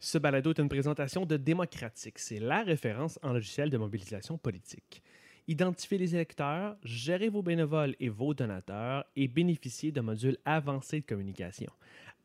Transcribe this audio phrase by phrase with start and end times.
[0.00, 2.20] Ce balado est une présentation de Démocratique.
[2.20, 5.02] C'est la référence en logiciel de mobilisation politique.
[5.48, 11.06] Identifiez les électeurs, gérez vos bénévoles et vos donateurs et bénéficiez d'un module avancé de
[11.06, 11.72] communication.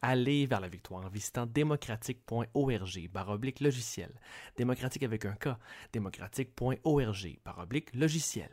[0.04, 4.12] Allez vers la victoire en visitant démocratique.org baroblique logiciel.
[4.58, 5.50] Démocratique avec un K.
[5.94, 7.38] démocratique.org
[7.94, 8.52] logiciel.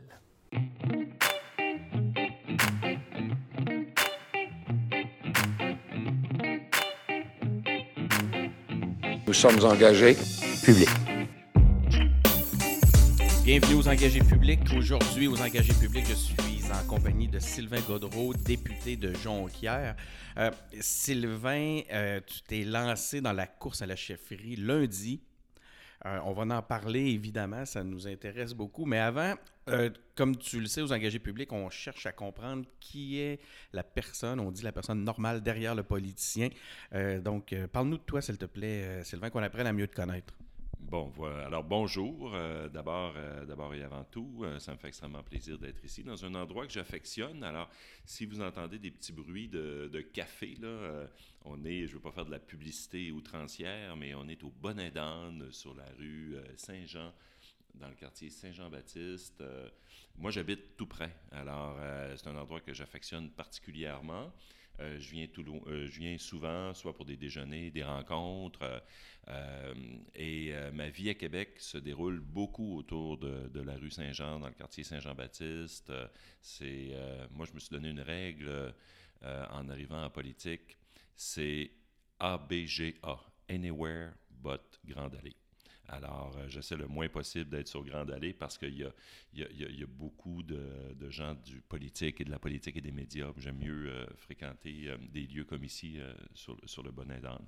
[9.31, 10.17] Nous sommes engagés
[10.61, 10.89] publics.
[13.45, 14.59] Bienvenue aux engagés publics.
[14.75, 19.95] Aujourd'hui, aux engagés publics, je suis en compagnie de Sylvain Godreau, député de Jonquière.
[20.37, 25.21] Euh, Sylvain, euh, tu t'es lancé dans la course à la chefferie lundi.
[26.05, 28.85] Euh, on va en parler, évidemment, ça nous intéresse beaucoup.
[28.85, 29.35] Mais avant,
[30.15, 33.39] comme tu le sais, aux engagés publics, on cherche à comprendre qui est
[33.71, 36.49] la personne, on dit la personne normale derrière le politicien.
[37.23, 40.33] donc, parle-nous de toi, s'il te plaît, Sylvain, qu'on apprenne à mieux te connaître.
[40.81, 41.45] Bon, voilà.
[41.45, 42.33] Alors, bonjour.
[42.33, 46.03] Euh, d'abord, euh, d'abord et avant tout, euh, ça me fait extrêmement plaisir d'être ici
[46.03, 47.43] dans un endroit que j'affectionne.
[47.43, 47.69] Alors,
[48.03, 51.07] si vous entendez des petits bruits de, café, là,
[51.45, 54.49] on est, je ne veux pas faire de la publicité outrancière, mais on est au
[54.49, 57.13] Bonnet d'Anne sur la rue Saint-Jean
[57.75, 59.41] dans le quartier Saint-Jean-Baptiste.
[60.17, 61.15] moi, j'habite tout près.
[61.31, 61.77] Alors,
[62.17, 64.33] c'est un endroit que j'affectionne particulièrement.
[64.81, 68.83] Euh, je, viens tout, euh, je viens souvent, soit pour des déjeuners, des rencontres.
[69.27, 69.73] Euh,
[70.15, 74.53] et ma vie à Québec se déroule beaucoup autour de, la rue Saint-Jean, dans le
[74.53, 75.91] quartier Saint-Jean-Baptiste.
[76.41, 76.95] c'est,
[77.29, 78.73] moi, je me suis donné une règle
[79.23, 80.77] en arrivant en politique.
[81.15, 81.71] C'est
[82.19, 85.35] ABGA, Anywhere but Grande Allée.
[85.87, 90.41] Alors, euh, j'essaie le moins possible d'être sur Grande Allée parce qu'il y, a, beaucoup
[90.41, 93.31] de, gens du politique et de la politique et des médias.
[93.37, 95.99] J'aime mieux euh, fréquenter euh, des lieux comme ici
[96.33, 97.45] sur, sur, le Bonnet d'Anne.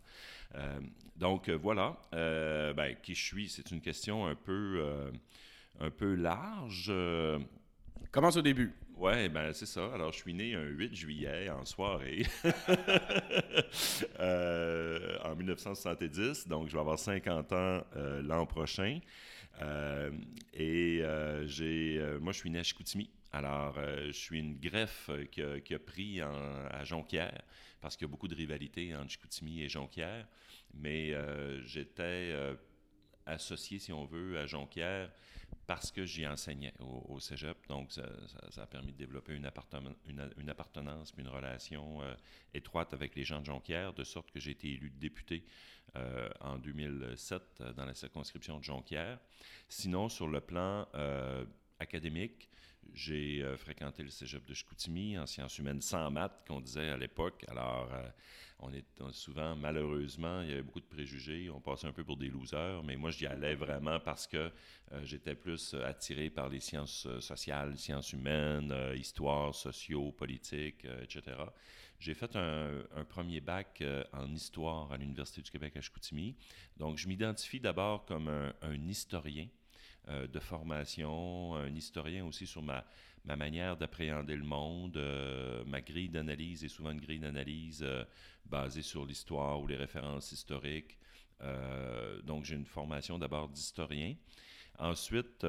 [1.16, 1.98] donc, voilà.
[2.12, 5.12] Ben, qui je suis, c'est une question un peu,
[5.80, 6.92] un peu large.
[8.12, 8.74] Commence au début.
[8.98, 9.92] Ouais, ben c'est ça.
[9.94, 12.26] Alors, je suis né un 8 juillet en soirée
[14.20, 19.00] euh, en 1970, donc je vais avoir 50 ans euh, l'an prochain.
[19.62, 20.12] Euh,
[20.54, 21.02] et
[21.46, 23.10] j'ai, moi, je suis né à Chicoutimi.
[23.32, 25.42] Alors, je suis une greffe qui
[25.74, 27.42] a, pris à Jonquière,
[27.82, 30.28] parce qu'il y a beaucoup de rivalité entre Chicoutimi et Jonquière.
[30.76, 31.14] Mais
[31.66, 32.36] j'étais
[33.26, 35.10] associé, si on veut, à Jonquière
[35.68, 37.58] parce que j'y enseignais au, cégep.
[37.68, 38.04] Donc, ça,
[38.62, 39.50] a permis de développer une,
[40.08, 42.14] une, une appartenance, une relation euh,
[42.54, 45.46] étroite avec les gens de Jonquière, de sorte que j'ai été élu député
[45.96, 49.20] euh, en 2007 euh, dans la circonscription de Jonquière.
[49.70, 50.88] Sinon, sur le plan
[51.80, 52.50] académique,
[52.94, 57.46] j'ai fréquenté le cégep de Chicoutimi en sciences humaines sans maths, qu'on disait à l'époque.
[57.48, 57.90] Alors,
[58.66, 61.50] on est souvent, malheureusement, il y avait beaucoup de préjugés.
[61.50, 65.04] On passait un peu pour des losers, mais moi, j'y allais vraiment parce que euh,
[65.04, 71.38] j'étais plus euh, attiré par les sciences euh, sociales, sciences humaines, histoire, sociaux, politique, etc.
[72.00, 76.36] J'ai fait un, premier bac en histoire à l'Université du Québec à Chicoutimi.
[76.76, 79.48] Donc, je m'identifie d'abord comme un historien
[80.08, 82.84] de formation, un historien aussi sur ma,
[83.26, 88.04] ma manière d'appréhender le monde, euh, ma grille d'analyse est souvent une grille d'analyse euh,
[88.46, 90.98] basée sur l'histoire ou les références historiques.
[91.42, 94.16] Euh, donc, j'ai une formation d'abord d'historien.
[94.78, 95.46] Ensuite,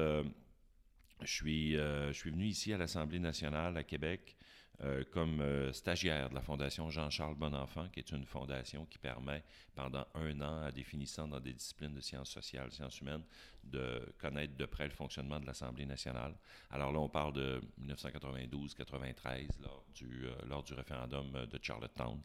[1.21, 4.37] je suis venu ici à l'Assemblée nationale à Québec
[4.83, 9.41] euh, comme euh, stagiaire de la Fondation Jean-Charles Bonenfant, qui est une fondation qui permet
[9.73, 13.23] pendant un an à définissant dans des disciplines de sciences sociales, sciences humaines,
[13.63, 16.33] de connaître de près le fonctionnement de l'Assemblée nationale.
[16.71, 22.19] Alors là, on parle de 1992-93, lors, du, euh, lors du référendum de Charlottetown,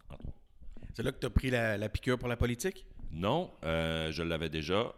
[0.95, 2.85] C'est là que tu as pris la, piqûre pour la politique?
[3.13, 4.93] Non, je l'avais déjà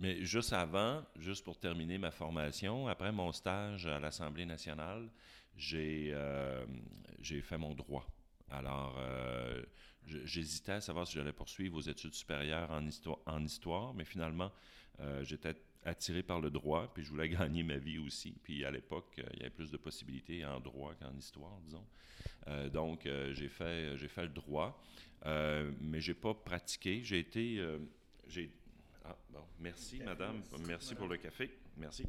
[0.00, 5.08] mais juste avant, juste pour terminer ma formation, après mon stage à l'Assemblée nationale,
[5.56, 6.64] j'ai euh,
[7.42, 8.06] fait mon droit.
[8.50, 9.62] Alors, euh,
[10.04, 14.52] j'hésitais à savoir si j'allais poursuivre aux études supérieures en histoire, en histoire mais finalement,
[15.00, 15.54] euh, j'étais
[15.84, 18.38] attiré par le droit, puis je voulais gagner ma vie aussi.
[18.42, 21.86] Puis à l'époque, il y avait plus de possibilités en droit qu'en histoire, disons.
[22.72, 24.82] donc, j'ai fait, fait le droit,
[25.24, 27.02] mais j'ai pas pratiqué.
[27.02, 27.64] J'ai été,
[28.26, 28.50] j'ai
[29.08, 29.44] ah, bon.
[29.60, 30.42] Merci, madame.
[30.66, 31.50] Merci, pour le café.
[31.76, 32.04] Merci.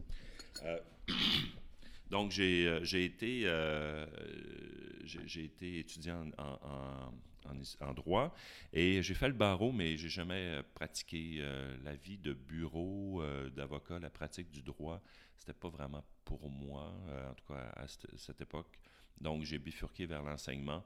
[0.64, 0.80] Euh,
[2.10, 4.06] donc, j'ai euh, été, euh,
[5.04, 7.12] j'ai été étudiant en,
[7.82, 8.36] en, droit
[8.74, 11.42] et j'ai fait le barreau, mais j'ai jamais pratiqué
[11.84, 13.24] la vie de bureau
[13.56, 15.02] d'avocat, la pratique du droit.
[15.38, 16.94] C'était pas vraiment pour moi,
[17.30, 18.80] en tout cas à cette, époque.
[19.22, 20.84] Donc, j'ai bifurqué vers l'enseignement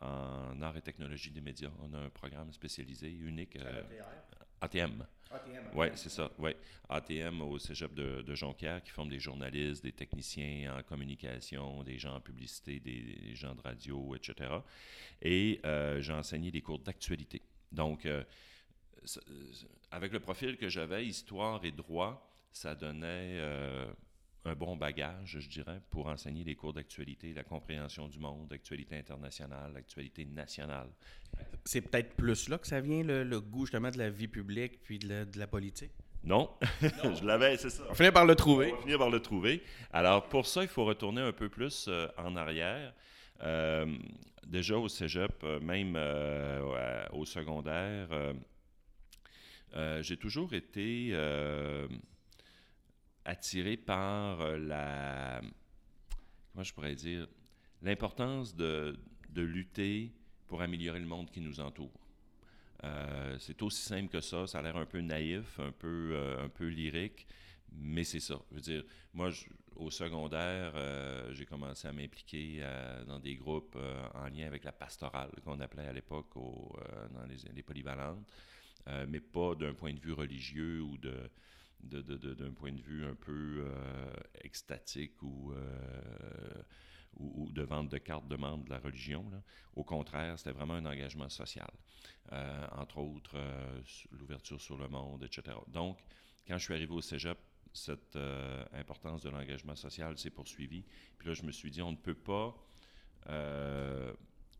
[0.00, 1.70] en arts et technologie des médias.
[1.80, 3.58] On a un programme spécialisé, unique.
[4.64, 5.04] ATM.
[5.30, 5.64] ATM.
[5.74, 6.30] Oui, c'est ça.
[6.38, 6.56] Ouais.
[6.88, 11.98] ATM au cégep de, de, Jonquière qui forme des journalistes, des techniciens en communication, des
[11.98, 14.50] gens en publicité, des, gens de radio, etc.
[15.20, 17.42] Et euh, j'ai enseigné des cours d'actualité.
[17.72, 18.22] Donc, euh,
[19.90, 23.92] avec le profil que j'avais, histoire et droit, ça donnait euh,
[24.44, 28.96] un bon bagage, je dirais, pour enseigner les cours d'actualité, la compréhension du monde, l'actualité
[28.96, 30.88] internationale, l'actualité nationale.
[31.64, 34.98] C'est peut-être plus là que ça vient, le, goût justement de la vie publique puis
[34.98, 35.92] de la, politique?
[36.22, 36.50] Non,
[36.82, 37.84] je l'avais, c'est ça.
[37.90, 38.72] On finit par le trouver.
[38.72, 39.62] On va finir par le trouver.
[39.92, 42.94] Alors, pour ça, il faut retourner un peu plus euh, en arrière.
[43.42, 43.86] Euh,
[44.46, 45.96] déjà au cégep, même
[47.12, 48.08] au secondaire,
[49.76, 51.88] euh, j'ai toujours été euh,
[53.24, 55.40] attiré par euh, la.
[56.52, 57.26] Comment je pourrais dire
[57.82, 58.98] L'importance de,
[59.30, 60.12] de, lutter
[60.46, 61.92] pour améliorer le monde qui nous entoure.
[63.38, 64.46] c'est aussi simple que ça.
[64.46, 67.26] Ça a l'air un peu naïf, un peu, un peu lyrique,
[67.72, 68.40] mais c'est ça.
[68.50, 69.30] Je veux dire, moi,
[69.76, 70.72] au secondaire,
[71.32, 72.62] j'ai commencé à m'impliquer
[73.06, 73.76] dans des groupes
[74.14, 78.24] en lien avec la pastorale, qu'on appelait à l'époque dans les, les polyvalentes.
[78.88, 81.14] Euh, mais pas d'un point de vue religieux ou de,
[81.84, 86.62] d'un point de vue un peu euh, extatique ou, euh,
[87.16, 89.24] ou, de vente de cartes de membres de la religion.
[89.74, 91.70] Au contraire, c'était vraiment un engagement social.
[92.72, 93.36] entre autres,
[94.10, 95.56] l'ouverture sur le monde, etc.
[95.68, 95.98] Donc,
[96.46, 97.38] quand je suis arrivé au cégep,
[97.72, 98.18] cette
[98.72, 100.84] importance de l'engagement social s'est poursuivie.
[101.18, 102.56] Puis là, je me suis dit, on ne peut pas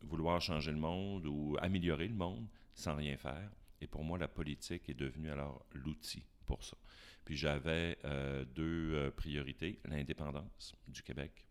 [0.01, 3.49] vouloir changer le monde ou améliorer le monde sans rien faire.
[3.81, 6.77] Et pour moi, la politique est devenue alors l'outil pour ça.
[7.25, 11.43] Puis j'avais euh, deux euh, priorités, l'indépendance du Québec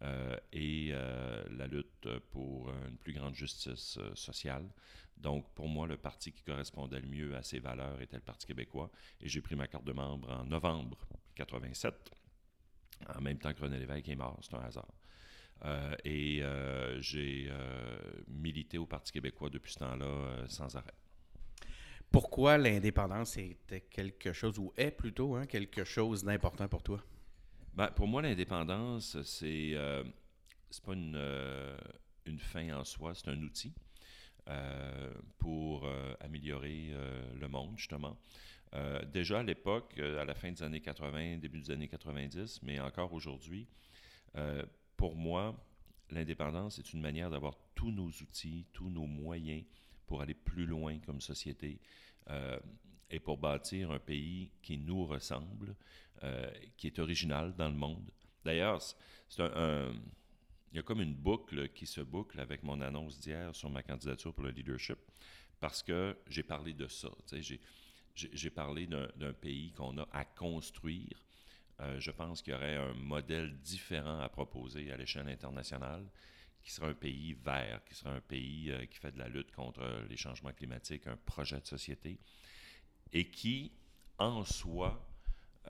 [0.00, 0.92] euh, et
[1.50, 4.64] la lutte pour une plus grande justice sociale.
[5.18, 8.46] Donc pour moi, le parti qui correspondait le mieux à ces valeurs était le Parti
[8.46, 8.90] québécois.
[9.20, 10.98] Et j'ai pris ma carte de membre en novembre
[11.36, 12.10] 87,
[13.14, 14.92] en même temps que René Lévesque est mort, c'est un hasard.
[16.04, 16.42] et
[17.00, 17.52] j'ai
[18.26, 20.94] milité au Parti québécois depuis ce temps-là sans arrêt
[22.12, 27.02] pourquoi l'indépendance était quelque chose, ou est plutôt hein, quelque chose d'important pour toi?
[27.74, 30.04] Ben, pour moi, l'indépendance, c'est euh,
[30.80, 31.76] pas une, euh,
[32.26, 33.72] une, fin en soi, c'est un outil
[34.48, 36.94] euh, pour euh, améliorer
[37.38, 38.16] le monde, justement.
[39.12, 43.12] déjà à l'époque, à la fin des années 80, début des années 90, mais encore
[43.12, 43.68] aujourd'hui,
[44.96, 45.54] pour moi,
[46.10, 49.64] l'indépendance est une manière d'avoir tous nos outils, tous nos moyens
[50.12, 51.80] pour aller plus loin comme société
[52.28, 52.60] euh,
[53.08, 55.74] et pour bâtir un pays qui nous ressemble,
[56.22, 58.10] euh, qui est original dans le monde.
[58.44, 58.82] D'ailleurs,
[59.26, 59.90] c'est un,
[60.70, 63.82] il y a comme une boucle qui se boucle avec mon annonce d'hier sur ma
[63.82, 64.98] candidature pour le leadership,
[65.60, 67.08] parce que j'ai parlé de ça.
[68.14, 71.24] J'ai parlé d'un pays qu'on a à construire.
[71.80, 76.04] Euh, je pense qu'il y aurait un modèle différent à proposer à l'échelle internationale
[76.62, 79.52] qui sera un pays vert, qui sera un pays euh, qui fait de la lutte
[79.52, 82.18] contre les changements climatiques, un projet de société,
[83.12, 83.72] et qui,
[84.18, 85.04] en soi,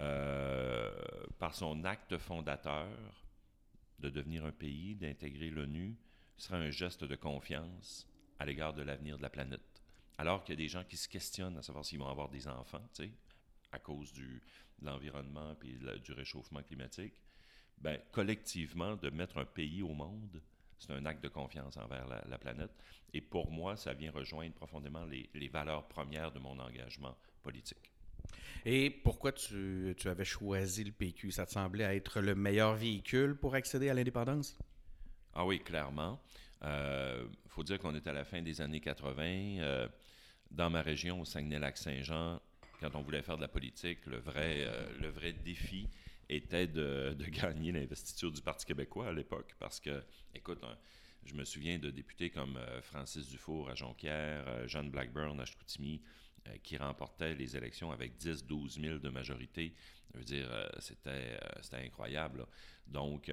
[0.01, 0.91] euh,
[1.39, 2.89] par son acte fondateur
[3.99, 5.97] de devenir un pays, d'intégrer l'ONU,
[6.37, 9.83] sera un geste de confiance à l'égard de l'avenir de la planète.
[10.19, 12.49] Alors qu'il y a des gens qui se questionnent à savoir s'ils vont avoir des
[12.49, 13.11] enfants, tu sais,
[13.71, 14.41] à cause de
[14.83, 17.23] l'environnement et du réchauffement climatique,
[17.79, 20.43] ben, collectivement, de mettre un pays au monde
[20.83, 22.71] c'est un acte de confiance envers la, planète.
[23.15, 27.91] Et pour moi, ça vient rejoindre profondément les, valeurs premières de mon engagement politique.
[28.65, 31.33] Et pourquoi tu, avais choisi le PQ?
[31.33, 34.57] Ça te semblait être le meilleur véhicule pour accéder à l'indépendance?
[35.35, 36.21] Ah oui, clairement.
[36.61, 39.25] Il euh, faut dire qu'on est à la fin des années 80.
[39.61, 39.89] Euh,
[40.51, 42.41] dans ma région, au Saguenay-Lac-Saint-Jean,
[42.81, 45.89] quand on voulait faire de la politique, le vrai, euh, le vrai défi,
[46.29, 49.55] était de, gagner l'investiture du Parti québécois à l'époque.
[49.59, 50.03] Parce que,
[50.35, 50.63] écoute,
[51.25, 55.45] je me souviens de députés comme euh, Francis Dufour à Jonquière, euh, Jeanne Blackburn à
[55.45, 56.03] Chicoutimi,
[56.49, 59.75] euh, qui remportaient les élections avec 10-12 000 de majorité.
[60.13, 61.39] Je veux dire, c'était,
[61.73, 62.47] incroyable.
[62.87, 63.33] Donc,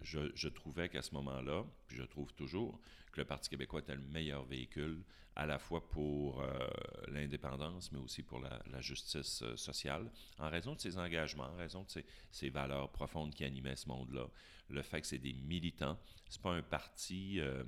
[0.00, 2.80] je, trouvais qu'à ce moment-là, puis je trouve toujours,
[3.12, 5.02] que le Parti québécois était le meilleur véhicule
[5.34, 6.68] à la fois pour euh,
[7.08, 11.84] l'indépendance, mais aussi pour la, justice euh, sociale, en raison de ses engagements, en raison
[11.84, 14.26] de ses, valeurs profondes qui animaient ce monde-là.
[14.68, 17.64] Le fait que c'est des militants, c'est pas un parti euh,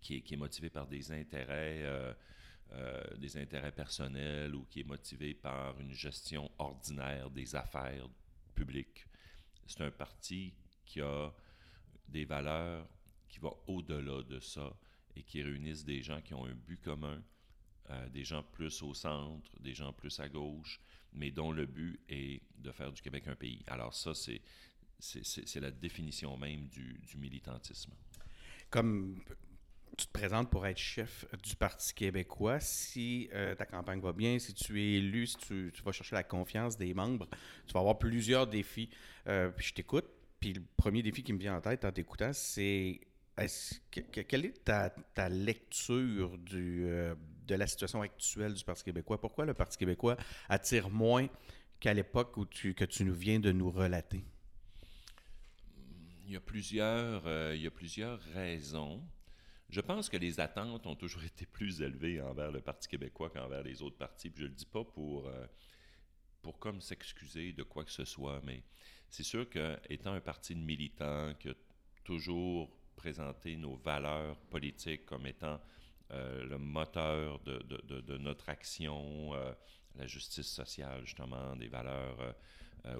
[0.00, 1.84] qui, est, motivé par des intérêts,
[3.16, 8.08] des intérêts personnels ou qui est motivé par une gestion ordinaire des affaires
[8.54, 9.06] publiques.
[9.66, 10.52] C'est un parti
[10.84, 11.32] qui a
[12.08, 12.86] des valeurs
[13.34, 14.72] qui vont au-delà de ça
[15.16, 17.20] et qui réunissent des gens qui ont un but commun,
[17.90, 20.80] euh, des gens plus au centre, des gens plus à gauche,
[21.12, 23.64] mais dont le but est de faire du Québec un pays.
[23.66, 24.40] Alors ça, c'est,
[25.00, 27.92] c'est, la définition même du, du militantisme.
[28.70, 29.20] Comme
[29.96, 32.60] tu te présentes pour être chef du Parti québécois.
[32.60, 36.24] Si euh, ta campagne va bien, si tu es élu, si tu, vas chercher la
[36.24, 37.28] confiance des membres,
[37.66, 38.90] tu vas avoir plusieurs défis.
[39.26, 40.06] Euh, puis je t'écoute.
[40.40, 43.00] Puis le premier défi qui me vient en tête en t'écoutant, c'est
[43.90, 47.14] quelle est ta, lecture euh,
[47.46, 49.20] de la situation actuelle du Parti québécois?
[49.20, 50.16] Pourquoi le Parti québécois
[50.48, 51.28] attire moins
[51.80, 54.24] qu'à l'époque où que tu nous viens de nous relater?
[56.26, 59.02] Il y a plusieurs, il y a plusieurs raisons.
[59.74, 63.64] Je pense que les attentes ont toujours été plus élevées envers le Parti québécois qu'envers
[63.64, 64.32] les autres partis.
[64.34, 65.46] je ne le dis pas pour, euh,
[66.42, 68.62] pour comme s'excuser de quoi que ce soit, mais
[69.10, 71.54] c'est sûr qu'étant un parti de militants qui a
[72.04, 75.60] toujours présenté nos valeurs politiques comme étant
[76.10, 79.52] euh, le moteur de, notre action, euh,
[79.96, 82.34] la justice sociale, justement, des valeurs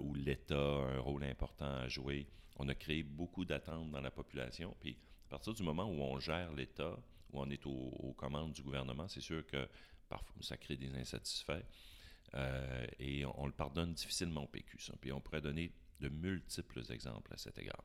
[0.00, 4.10] où l'État a un rôle important à jouer, on a créé beaucoup d'attentes dans la
[4.10, 4.74] population.
[4.80, 4.96] Puis
[5.26, 6.96] à partir du moment où on gère l'État,
[7.32, 9.68] où on est aux commandes du gouvernement, c'est sûr que
[10.08, 11.64] parfois ça crée des insatisfaits.
[12.34, 14.80] Euh, et on, le pardonne difficilement au PQ.
[14.80, 14.94] Ça.
[15.00, 17.84] Puis on pourrait donner de multiples exemples à cet égard.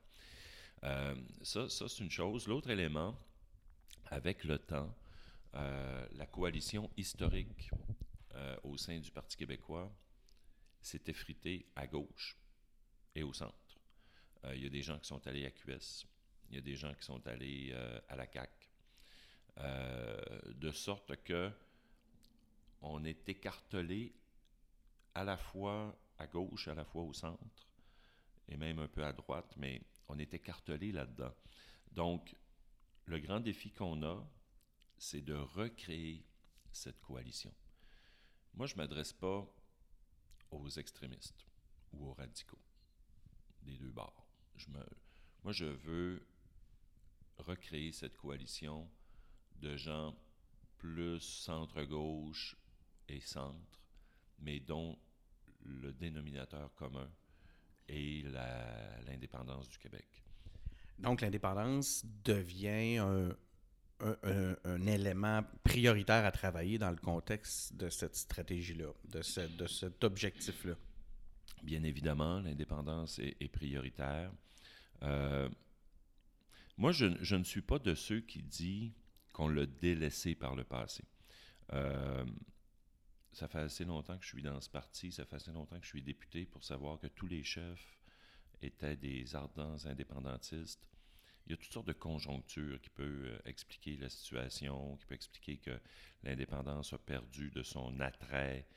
[0.83, 2.47] Euh, ça, ça c'est une chose.
[2.47, 3.17] L'autre élément,
[4.05, 4.95] avec le temps,
[5.55, 7.69] euh, la coalition historique
[8.63, 9.91] au sein du Parti québécois
[10.81, 12.37] s'est effritée à gauche
[13.13, 13.53] et au centre.
[14.53, 16.07] Il y a des gens qui sont allés à QS,
[16.49, 18.49] il y a des gens qui sont allés euh, à la CAC.
[19.57, 20.17] Euh,
[20.55, 21.51] de sorte que
[22.81, 24.15] on est écartelé
[25.13, 27.67] à la fois à gauche, à la fois au centre,
[28.47, 31.33] et même un peu à droite, mais on est écartelé là-dedans.
[31.91, 32.35] Donc,
[33.05, 34.27] le grand défi qu'on a,
[34.97, 36.25] c'est de recréer
[36.71, 37.53] cette coalition.
[38.53, 39.47] Moi, je ne m'adresse pas
[40.51, 41.45] aux extrémistes
[41.93, 42.59] ou aux radicaux
[43.61, 44.27] des deux bords.
[45.43, 46.27] Moi, je veux
[47.37, 48.89] recréer cette coalition
[49.55, 50.15] de gens
[50.77, 52.57] plus centre-gauche
[53.07, 53.79] et centre,
[54.39, 54.97] mais dont
[55.61, 57.09] le dénominateur commun
[57.89, 58.25] est
[59.07, 60.05] l'indépendance du Québec.
[60.99, 63.29] Donc l'indépendance devient un,
[64.01, 70.75] un, élément prioritaire à travailler dans le contexte de cette stratégie-là, de, de cet objectif-là.
[71.63, 74.31] Bien évidemment, l'indépendance est, est, prioritaire.
[75.03, 75.49] Euh,
[76.77, 78.91] moi, je, ne suis pas de ceux qui disent
[79.33, 81.03] qu'on l'a délaissé par le passé.
[81.73, 82.25] Euh,
[83.39, 85.85] ça fait assez longtemps que je suis dans ce parti, ça fait assez longtemps que
[85.85, 87.97] je suis député pour savoir que tous les chefs
[88.61, 90.85] étaient des ardents indépendantistes.
[91.45, 95.15] Il y a toutes sortes de conjonctures qui peuvent euh, expliquer la situation, qui peuvent
[95.15, 95.79] expliquer que
[96.23, 98.67] l'indépendance a perdu de son attrait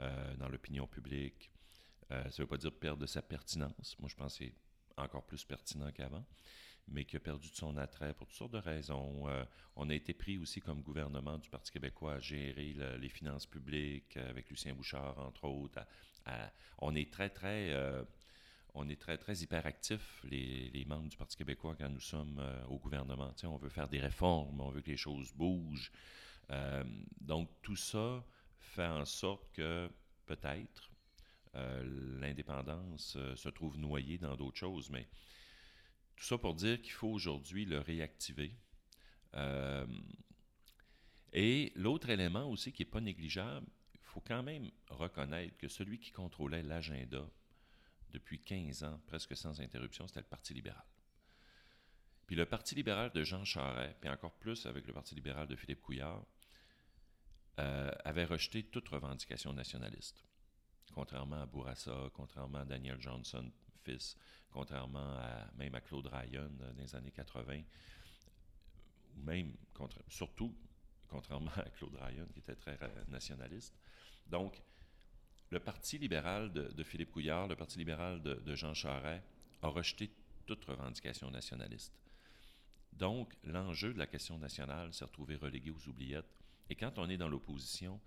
[0.00, 1.50] euh, dans l'opinion publique.
[2.08, 3.96] ça ne veut pas dire perdre de sa pertinence.
[3.98, 4.54] Moi, je pense que c'est
[4.96, 6.24] encore plus pertinent qu'avant
[6.88, 9.28] mais qui a perdu de son attrait pour toutes sortes de raisons.
[9.28, 13.46] Euh, on a été pris aussi comme gouvernement du Parti québécois à gérer les finances
[13.46, 15.80] publiques avec Lucien Bouchard, entre autres.
[16.78, 17.72] on est très, très...
[17.72, 18.02] Euh,
[18.78, 22.62] on est très, très hyperactifs, les, les, membres du Parti québécois, quand nous sommes euh,
[22.66, 23.32] au gouvernement.
[23.44, 25.90] on veut faire des réformes, on veut que les choses bougent.
[27.20, 28.22] donc, tout ça
[28.60, 29.90] fait en sorte que,
[30.26, 30.90] peut-être,
[32.20, 35.08] l'indépendance se trouve noyée dans d'autres choses, mais
[36.16, 38.52] tout ça pour dire qu'il faut aujourd'hui le réactiver.
[39.34, 39.86] Euh,
[41.32, 45.98] et l'autre élément aussi qui n'est pas négligeable, il faut quand même reconnaître que celui
[45.98, 47.28] qui contrôlait l'agenda
[48.10, 50.84] depuis 15 ans, presque sans interruption, c'était le Parti libéral.
[52.26, 55.54] Puis le Parti libéral de Jean Charest, puis encore plus avec le Parti libéral de
[55.54, 56.24] Philippe Couillard,
[57.58, 60.24] euh, avait rejeté toute revendication nationaliste.
[60.94, 63.50] Contrairement à Bourassa, contrairement à Daniel Johnson,
[64.50, 67.62] contrairement à même à Claude Ryan euh, dans les années 80,
[69.16, 69.52] ou même,
[70.08, 70.54] surtout,
[71.08, 72.78] contrairement à Claude Ryan, qui était très
[73.08, 73.74] nationaliste.
[74.26, 74.60] Donc,
[75.50, 79.22] le Parti libéral de, Philippe Couillard, le Parti libéral de, Jean Charest,
[79.62, 80.10] a rejeté
[80.44, 81.92] toute revendication nationaliste.
[82.92, 86.34] Donc, l'enjeu de la question nationale s'est retrouvé relégué aux oubliettes.
[86.68, 88.00] Et quand on est dans l'opposition,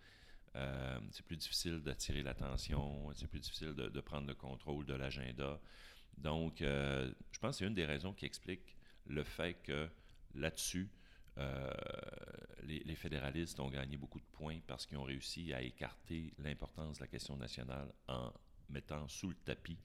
[0.56, 5.60] euh, c'est plus difficile d'attirer l'attention, c'est plus difficile de, prendre le contrôle de l'agenda.
[6.18, 8.76] Donc, euh, je pense que c'est une des raisons qui explique
[9.06, 9.90] le fait que
[10.36, 10.90] là-dessus,
[11.38, 11.72] euh,
[12.64, 17.04] les, fédéralistes ont gagné beaucoup de points parce qu'ils ont réussi à écarter l'importance de
[17.04, 18.34] la question nationale en
[18.70, 19.78] mettant sous le tapis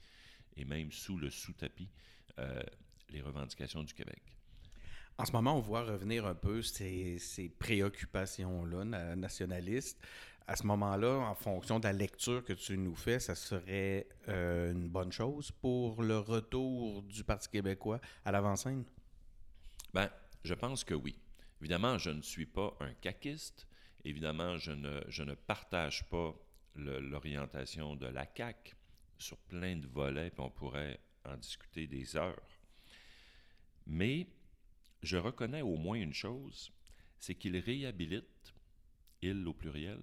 [0.56, 1.88] et même sous le sous-tapis
[3.10, 4.34] les revendications du Québec.
[5.16, 7.20] En ce moment, on voit revenir un peu ces,
[7.58, 10.00] préoccupations-là na- nationalistes.
[10.46, 14.72] À ce moment-là, en fonction de la lecture que tu nous fais, ça serait euh,
[14.72, 18.84] une bonne chose pour le retour du Parti québécois à l'avant-scène?
[19.94, 20.10] Ben,
[20.42, 21.18] je pense que oui.
[21.60, 23.66] Évidemment, je ne suis pas un caquiste.
[24.04, 26.34] Évidemment, je ne, je ne partage pas
[26.76, 28.74] l'orientation de la CAQ
[29.16, 32.42] sur plein de volets, puis on pourrait en discuter des heures.
[33.86, 34.26] Mais
[35.02, 36.70] je reconnais au moins une chose,
[37.18, 38.54] c'est qu'il réhabilite,
[39.22, 40.00] il au pluriel,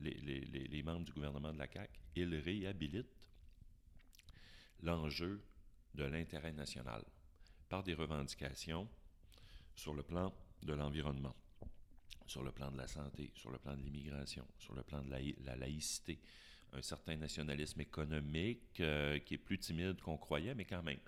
[0.00, 3.28] les, membres du gouvernement de la CAQ, il réhabilite
[4.82, 5.42] l'enjeu
[5.94, 7.04] de l'intérêt national
[7.68, 8.88] par des revendications
[9.74, 11.34] sur le plan de l'environnement,
[12.26, 15.10] sur le plan de la santé, sur le plan de l'immigration, sur le plan de
[15.10, 16.20] la, la laïcité,
[16.72, 21.00] un certain nationalisme économique euh, qui est plus timide qu'on croyait, mais quand même.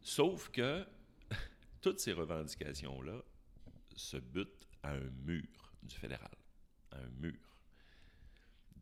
[0.00, 0.86] Sauf que
[1.80, 3.22] toutes ces revendications-là
[3.94, 6.30] se butent à un mur du fédéral,
[6.92, 7.38] à un mur.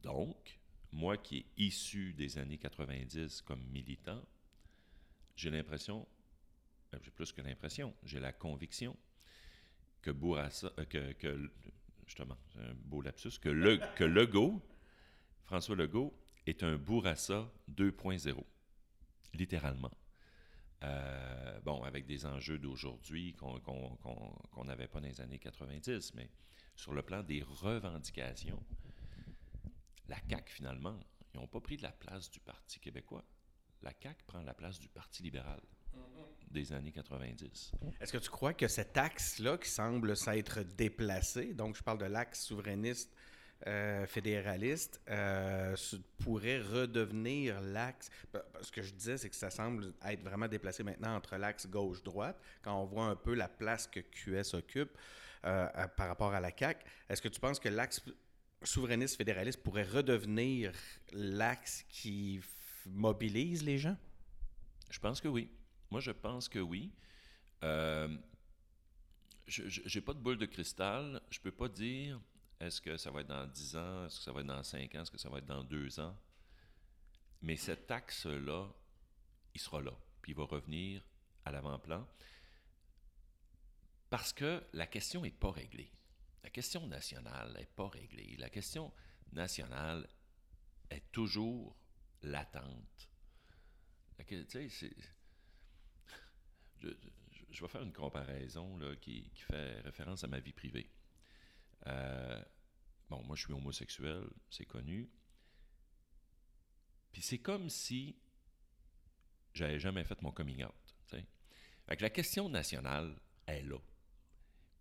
[0.02, 0.58] Donc,
[0.92, 4.22] moi qui est issu des années 90 comme militant,
[5.36, 6.06] j'ai l'impression,
[6.94, 8.96] euh, j'ai plus que l'impression, j'ai la conviction
[10.02, 11.50] que Bourassa, euh, que, que-
[12.06, 14.60] justement, c'est un beau lapsus, que, le, que Legault,
[15.44, 16.14] François Legault,
[16.46, 18.42] est un Bourassa 2.0,
[19.34, 19.90] littéralement.
[20.82, 26.30] Euh, bon, avec des enjeux d'aujourd'hui qu'on n'avait pas dans les années 90, mais
[26.80, 28.62] sur le plan des revendications,
[30.08, 30.98] la CAQ, finalement,
[31.32, 33.22] ils n'ont pas pris de la place du Parti québécois.
[33.82, 35.60] La CAQ prend la place du Parti libéral
[36.50, 37.72] des années 90.
[38.00, 42.06] Est-ce que tu crois que cet axe-là, qui semble s'être déplacé, donc je parle de
[42.06, 43.14] l'axe souverainiste
[43.66, 45.76] euh, fédéraliste, euh,
[46.18, 48.08] pourrait redevenir l'axe.
[48.62, 52.40] Ce que je disais, c'est que ça semble être vraiment déplacé maintenant entre l'axe gauche-droite,
[52.62, 54.96] quand on voit un peu la place que QS occupe
[55.44, 56.82] euh, par rapport à la CAQ.
[57.10, 58.02] Est-ce que tu penses que l'axe
[58.62, 60.72] souverainiste fédéraliste pourrait redevenir
[61.12, 62.40] l'axe qui
[62.86, 63.98] mobilise les gens?
[64.88, 65.50] Je pense que oui.
[65.90, 66.94] Moi, je pense que oui.
[67.62, 68.16] Je
[69.94, 71.20] n'ai pas de boule de cristal.
[71.28, 72.18] Je peux pas dire
[72.60, 74.94] est-ce que ça va être dans 10 ans, est-ce que ça va être dans 5
[74.94, 76.16] ans, est-ce que ça va être dans 2 ans?
[77.42, 78.68] Mais cet axe-là,
[79.54, 79.96] il sera là.
[80.20, 81.02] Puis il va revenir
[81.44, 82.06] à l'avant-plan.
[84.10, 85.90] Parce que la question n'est pas réglée.
[86.42, 88.36] La question nationale n'est pas réglée.
[88.38, 88.92] La question
[89.32, 90.06] nationale
[90.90, 91.76] est toujours
[92.22, 93.08] latente.
[96.80, 100.88] Je, vais faire une comparaison qui fait référence à ma vie privée.
[101.86, 102.42] Euh,
[103.08, 105.10] bon, moi, je suis homosexuel, c'est connu.
[107.12, 108.16] Puis c'est comme si
[109.52, 110.74] j'avais jamais fait mon coming out.
[111.08, 111.26] tu sais.
[111.86, 113.78] Fait que la question nationale est là.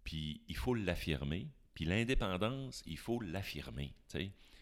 [0.04, 1.48] Puis il faut l'affirmer.
[1.74, 3.94] Puis l'indépendance, il faut l'affirmer.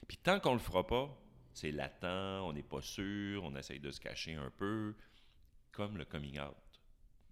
[0.08, 1.19] Puis tant qu'on le fera pas,
[1.54, 4.95] c'est latent, on n'est pas sûr, on essaye de se cacher un peu,
[5.71, 6.56] comme le coming out.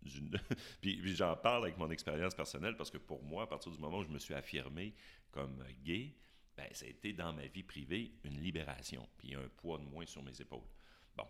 [0.82, 4.00] puis j'en parle avec mon expérience personnelle parce que pour moi, à partir du moment
[4.00, 4.94] où je me suis affirmé
[5.32, 6.16] comme gay,
[6.58, 10.06] ben, ça a été dans ma vie privée une libération, puis un poids de moins
[10.06, 10.68] sur mes épaules.
[11.16, 11.28] Bon.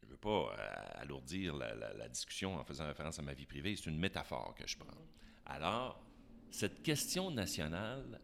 [0.00, 3.76] Je ne veux pas euh, alourdir la, discussion en faisant référence à ma vie privée,
[3.76, 5.06] c'est une métaphore que je prends.
[5.46, 6.02] Alors,
[6.50, 8.20] cette question nationale,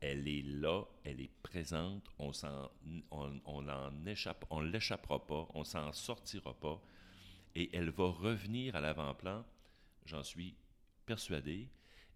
[0.00, 2.30] elle est là, elle est présente, on
[3.10, 6.80] on, on en échappe, on l'échappera pas, on s'en sortira pas,
[7.54, 9.44] et elle va revenir à l'avant-plan,
[10.04, 10.54] j'en suis
[11.06, 11.68] persuadé,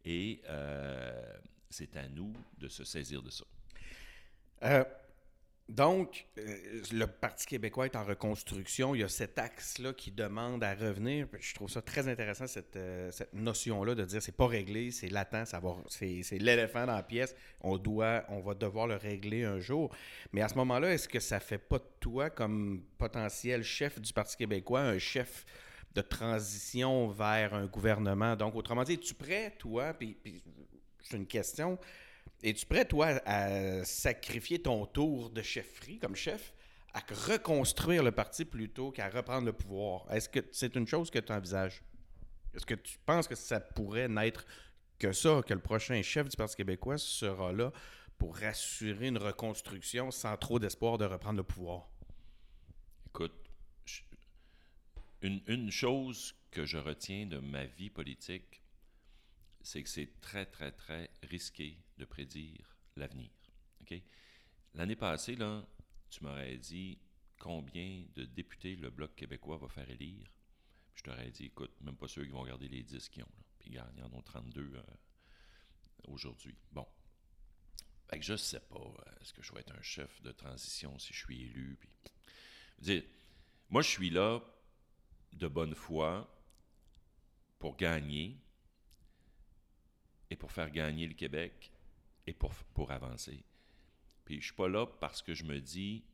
[0.05, 1.37] et euh,
[1.68, 3.44] c'est à nous de se saisir de ça.
[4.62, 4.85] Euh,
[5.68, 8.94] donc, euh, le Parti québécois est en reconstruction.
[8.94, 11.26] Il y a cet axe-là qui demande à revenir.
[11.40, 15.44] Je trouve ça très intéressant, cette, euh, notion-là de dire c'est pas réglé, c'est latent,
[15.88, 17.35] c'est, l'éléphant dans la pièce.
[17.62, 19.92] On, doit, on va devoir le régler un jour.
[20.33, 24.12] Mais à ce moment-là, est-ce que ça fait pas de toi, comme potentiel chef du
[24.12, 25.44] Parti québécois, un chef
[25.96, 28.37] de transition vers un gouvernement?
[28.37, 30.16] Donc, autrement dit, es-tu prêt, toi, puis
[31.02, 31.76] c'est une question,
[32.46, 36.54] es-tu prêt, toi, à sacrifier ton tour de chefferie comme chef
[36.94, 40.11] à reconstruire le parti plutôt qu'à reprendre le pouvoir?
[40.11, 41.82] Est-ce que c'est une chose que tu envisages?
[42.54, 44.46] Est-ce que tu penses que ça pourrait n'être
[44.98, 47.70] que ça, que le prochain chef du Parti québécois sera là
[48.16, 51.90] pour assurer une reconstruction sans trop d'espoir de reprendre le pouvoir?
[53.09, 53.35] Écoute,
[55.20, 58.62] une chose que je retiens de ma vie politique,
[59.61, 63.30] c'est que c'est très, très, très risqué de prédire l'avenir.
[64.74, 65.66] L'année passée, là,
[66.11, 66.98] tu m'aurais dit
[67.38, 70.30] combien de députés le Bloc québécois va faire élire?
[70.94, 73.28] Je t'aurais dit, écoute, même pas ceux qui vont garder les 10 qu'ils ont.
[73.59, 74.82] Puis ils en ont 32 euh,
[76.09, 76.56] aujourd'hui.
[76.72, 76.87] Bon.
[78.09, 81.12] Fait je sais pas, euh, est-ce que je vais être un chef de transition si
[81.12, 81.78] je suis élu?
[83.70, 84.40] Moi, je suis là
[85.32, 86.32] de bonne foi
[87.59, 88.38] pour gagner
[90.30, 91.72] et pour faire gagner le Québec
[92.26, 93.44] et pour, pour avancer.
[94.24, 96.04] Puis je suis pas là parce que je me dis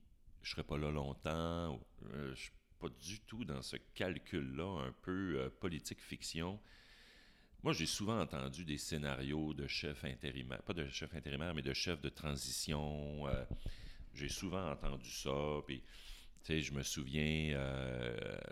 [0.42, 1.80] je serai pas là longtemps.
[2.10, 6.60] Euh, je suis pas du tout dans ce calcul-là, un peu euh, politique fiction.
[7.62, 11.72] Moi, j'ai souvent entendu des scénarios de chefs intérimaires, pas de chefs intérimaires, mais de
[11.72, 13.28] chefs de transition.
[13.28, 13.44] Euh,
[14.14, 15.30] j'ai souvent entendu ça.
[15.66, 15.82] Puis,
[16.48, 17.56] je me souviens,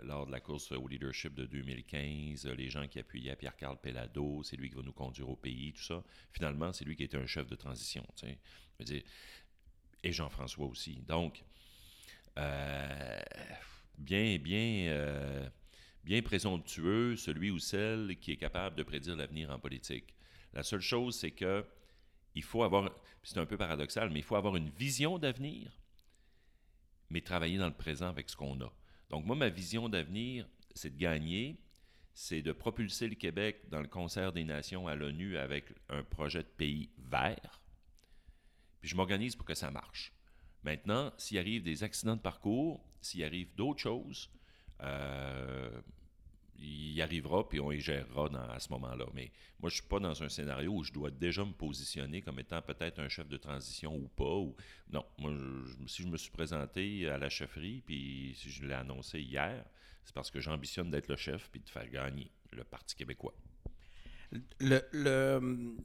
[0.03, 4.55] lors de la course au leadership de 2015, les gens qui appuyaient Pierre-Carl Pellado, c'est
[4.55, 6.03] lui qui va nous conduire au pays, tout ça.
[6.31, 8.05] Finalement, c'est lui qui était un chef de transition.
[10.03, 11.01] Et Jean-François aussi.
[11.07, 11.43] Donc,
[12.37, 13.21] euh,
[13.97, 15.49] bien, bien, euh,
[16.03, 20.15] bien présomptueux, celui ou celle qui est capable de prédire l'avenir en politique.
[20.53, 21.65] La seule chose, c'est que
[22.33, 22.89] il faut avoir,
[23.23, 25.71] c'est un peu paradoxal, mais il faut avoir une vision d'avenir,
[27.11, 28.73] mais travailler dans le présent avec ce qu'on a.
[29.09, 31.59] Donc moi, ma vision d'avenir, c'est de gagner,
[32.13, 36.43] c'est de propulser le Québec dans le concert des nations à l'ONU avec un projet
[36.43, 37.61] de pays vert.
[38.79, 40.13] Puis je m'organise pour que ça marche.
[40.63, 44.31] Maintenant, s'il arrive des accidents de parcours, s'il arrive d'autres choses,
[44.81, 45.81] euh,
[46.61, 49.05] il y arrivera, puis on y gérera à ce moment-là.
[49.13, 52.21] Mais moi, je ne suis pas dans un scénario où je dois déjà me positionner
[52.21, 54.39] comme étant peut-être un chef de transition ou pas.
[54.91, 55.31] Non, moi,
[55.87, 59.65] si je me suis présenté à la chefferie, puis si je l'ai annoncé hier,
[60.03, 63.33] c'est parce que j'ambitionne d'être le chef puis de faire gagner le Parti québécois.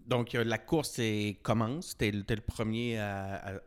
[0.06, 1.00] Donc, la course
[1.42, 1.96] commence.
[1.96, 3.60] Tu es, le premier à,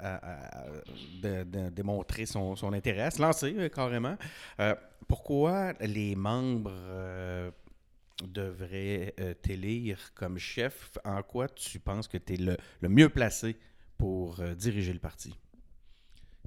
[1.72, 4.18] démontrer son, intérêt, à se lancer euh, carrément.
[4.60, 4.76] Euh,
[5.08, 7.52] pourquoi les membres euh,
[8.24, 10.98] devraient t'élire comme chef?
[11.04, 12.58] En quoi tu penses que tu es le,
[12.90, 13.58] mieux placé
[13.98, 15.36] pour diriger le parti?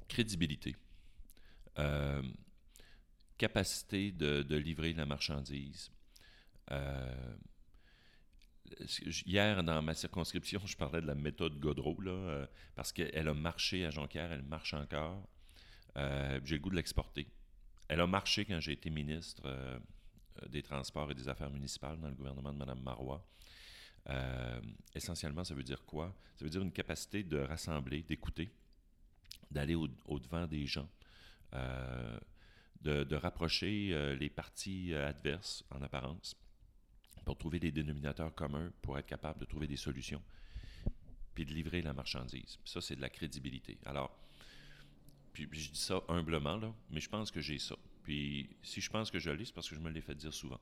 [0.07, 0.75] Crédibilité.
[3.37, 5.91] capacité de, de, livrer la marchandise.
[9.25, 12.45] Hier, dans ma circonscription, je parlais de la méthode Godreau, euh,
[12.75, 15.27] parce qu'elle a marché à Jonquière, elle marche encore.
[15.97, 17.27] Euh, j'ai le goût de l'exporter.
[17.87, 19.77] Elle a marché quand j'ai été ministre euh,
[20.49, 23.25] des Transports et des Affaires municipales dans le gouvernement de Mme Marois.
[24.95, 26.15] essentiellement, ça veut dire quoi?
[26.35, 28.51] Ça veut dire une capacité de rassembler, d'écouter,
[29.51, 30.89] d'aller au-devant des gens,
[32.81, 36.35] de, de, rapprocher les partis adverses en apparence
[37.25, 40.21] pour trouver des dénominateurs communs, pour être capable de trouver des solutions,
[41.33, 42.59] puis de livrer la marchandise.
[42.65, 43.77] Ça, c'est de la crédibilité.
[43.85, 44.17] Alors,
[45.33, 47.75] puis, je dis ça humblement, là, mais je pense que j'ai ça.
[48.03, 50.33] Puis si je pense que je l'ai, c'est parce que je me l'ai fait dire
[50.33, 50.59] souvent.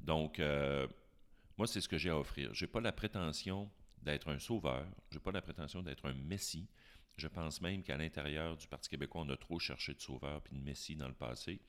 [0.00, 0.86] Donc, euh,
[1.56, 2.52] moi, c'est ce que j'ai à offrir.
[2.54, 3.70] Je n'ai pas la prétention
[4.02, 6.68] d'être un sauveur, je n'ai pas la prétention d'être un messie.
[7.16, 10.56] Je pense même qu'à l'intérieur du Parti québécois, on a trop cherché de sauveur puis
[10.56, 11.60] de messie dans le passé.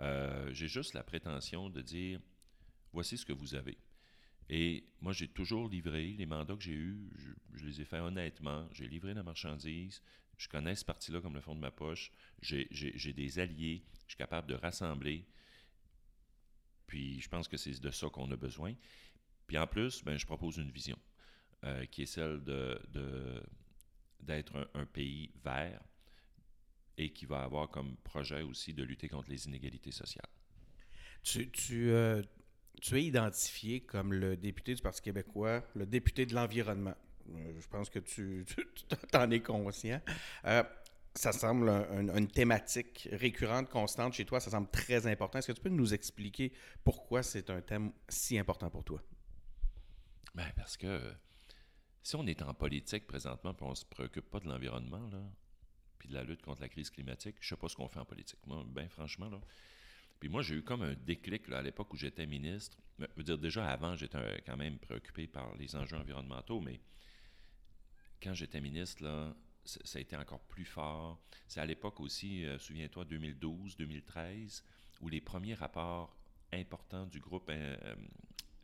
[0.00, 2.20] Euh, j'ai juste la prétention de dire
[2.92, 3.78] voici ce que vous avez.
[4.52, 7.08] Et moi, j'ai toujours livré les mandats que j'ai eus,
[7.54, 8.68] je, les ai faits honnêtement.
[8.72, 10.02] J'ai livré la marchandise.
[10.36, 12.10] Je connais ce parti-là comme le fond de ma poche.
[12.42, 13.84] J'ai des alliés.
[14.06, 15.24] Je suis capable de rassembler.
[16.88, 18.74] Puis je pense que c'est de ça qu'on a besoin.
[19.46, 20.98] Puis en plus, ben, je propose une vision
[21.62, 22.80] euh, qui est celle de,
[24.18, 25.80] d'être un, pays vert
[26.96, 30.28] et qui va avoir comme projet aussi de lutter contre les inégalités sociales.
[31.22, 32.22] Tu, tu, euh,
[32.80, 36.94] tu es identifié comme le député du Parti québécois, le député de l'environnement.
[37.28, 38.44] Euh, je pense que tu,
[39.14, 40.00] en es conscient.
[40.46, 40.62] Euh,
[41.14, 44.40] ça semble une thématique récurrente, constante chez toi.
[44.40, 45.38] Ça semble très important.
[45.38, 46.52] Est-ce que tu peux nous expliquer
[46.84, 49.02] pourquoi c'est un thème si important pour toi?
[50.34, 51.12] Bien, parce que
[52.02, 55.10] si on est en politique présentement et on ne se préoccupe pas de l'environnement,
[55.98, 57.98] puis de la lutte contre la crise climatique, je ne sais pas ce qu'on fait
[57.98, 58.38] en politique.
[58.46, 59.40] Moi, bien franchement, là,
[60.20, 62.76] puis moi, j'ai eu comme un déclic à l'époque où j'étais ministre.
[62.98, 66.78] Je veux dire, déjà avant, j'étais quand même préoccupé par les enjeux environnementaux, mais
[68.22, 71.22] quand j'étais ministre, là, ça a été encore plus fort.
[71.48, 74.62] C'est à l'époque aussi, euh, souviens-toi, 2012, 2013,
[75.00, 76.14] où les premiers rapports
[76.52, 77.76] importants du groupe euh,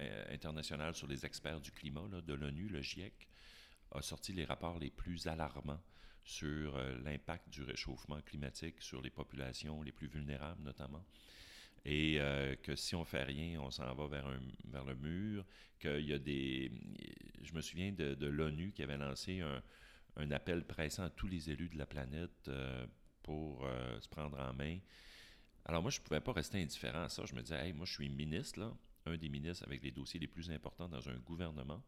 [0.03, 3.29] euh, international sur les experts du climat de l'ONU, le GIEC,
[3.92, 5.81] a sorti les rapports les plus alarmants
[6.23, 11.05] sur l'impact du réchauffement climatique sur les populations les plus vulnérables notamment
[11.88, 15.44] et euh, que si on fait rien, on s'en va vers, un, vers le mur,
[15.79, 16.72] qu'il y a des...
[17.42, 19.40] Je me souviens de, l'ONU qui avait lancé
[20.16, 22.85] un, appel pressant à tous les élus de la planète euh,
[23.22, 24.81] pour euh, se prendre en main.
[25.64, 27.25] Alors moi, je ne pouvais pas rester indifférent à ça.
[27.25, 30.18] Je me disais, hey, moi, je suis ministre, là, un des ministres avec les dossiers
[30.18, 31.85] les plus importants dans un gouvernement.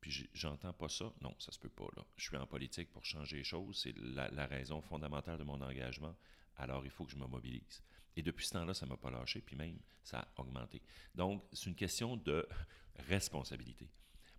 [0.00, 1.12] Puis j'entends pas ça.
[1.20, 1.88] Non, ça se peut pas.
[1.96, 2.04] Là.
[2.16, 3.78] Je suis en politique pour changer les choses.
[3.82, 6.16] C'est la, raison fondamentale de mon engagement.
[6.56, 7.82] Alors, il faut que je me mobilise.
[8.16, 10.82] Et depuis ce temps-là, ça ne m'a pas lâché, puis même, ça a augmenté.
[11.14, 12.48] Donc, c'est une question de
[12.96, 13.90] responsabilité.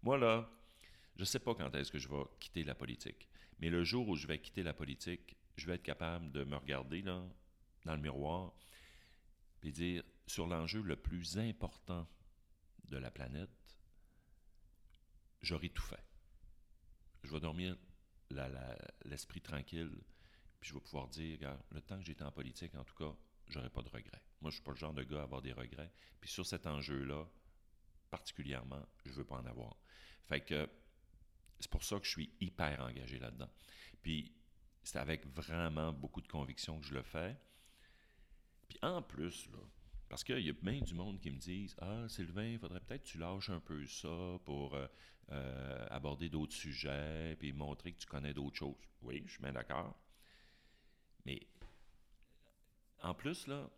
[0.02, 0.50] Moi, là,
[1.16, 3.28] je ne sais pas quand est-ce que je vais quitter la politique.
[3.60, 6.56] Mais le jour où je vais quitter la politique, je vais être capable de me
[6.56, 7.24] regarder là,
[7.86, 8.54] dans le miroir
[9.64, 12.08] et dire sur l'enjeu le plus important
[12.86, 13.50] de la planète,
[15.42, 16.04] j'aurai tout fait.
[17.24, 17.76] Je vais dormir
[19.06, 20.04] l'esprit tranquille,
[20.60, 21.40] puis je vais pouvoir dire,
[21.72, 23.16] le temps que j'étais en politique, en tout cas,
[23.50, 24.22] j'aurai pas de regrets.
[24.42, 25.92] Moi, je suis pas le genre de gars à avoir des regrets.
[26.20, 27.28] Puis sur cet enjeu-là,
[28.10, 29.76] particulièrement, je veux pas en avoir.
[30.26, 30.70] Fait que
[31.60, 33.50] c'est pour ça que je suis hyper engagé là-dedans.
[34.02, 34.34] Puis
[34.84, 37.36] c'est avec vraiment beaucoup de conviction que je le fais.
[38.70, 39.60] Puis en plus, là,
[40.10, 43.04] parce qu'il y a bien du monde qui me disent Ah, Sylvain, il faudrait peut-être
[43.04, 44.88] que tu lâches un peu ça pour euh,
[45.32, 48.76] euh, aborder d'autres sujets, puis montrer que tu connais d'autres choses.
[49.02, 49.98] Oui, je suis bien d'accord.
[51.26, 51.46] Mais
[53.02, 53.70] en plus, là,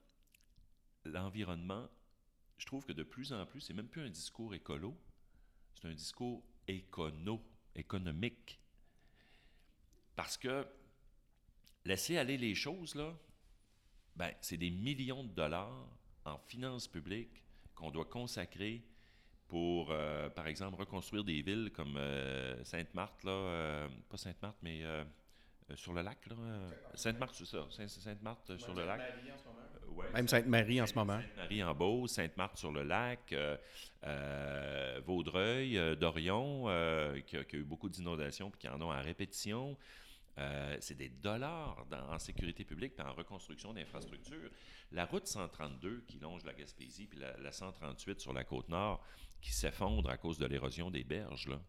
[1.06, 1.90] l'environnement,
[2.58, 4.98] je trouve que de plus en plus, c'est même plus un discours écolo,
[5.76, 7.42] c'est un discours écono,
[7.76, 8.60] économique.
[10.16, 10.68] Parce que
[11.86, 13.18] laisser aller les choses, là,
[14.16, 15.88] ben, c'est des millions de dollars
[16.26, 17.44] en finances publiques
[17.76, 18.84] qu'on doit consacrer
[19.48, 24.84] pour, euh, par exemple, reconstruire des villes comme euh, Sainte-Marthe, là, euh, pas Sainte-Marthe, mais
[25.76, 26.36] sur le lac, là.
[26.96, 29.02] Sainte-Marthe, c'est ça, Sainte-Marthe sur le lac.
[30.14, 31.20] Même Sainte-Marie en ce moment.
[31.20, 33.34] Sainte-Marie en Beauce, Sainte-Marthe sur le lac,
[35.06, 36.66] Vaudreuil, Dorion,
[37.26, 39.78] qui, a, eu beaucoup d'inondations et qui en ont à répétition.
[40.40, 44.50] Euh, c'est des dollars en sécurité publique et en reconstruction d'infrastructures.
[44.92, 49.04] La route 132 qui longe la Gaspésie, puis la, 138 sur la côte nord
[49.42, 51.62] qui s'effondre à cause de l'érosion des berges, là.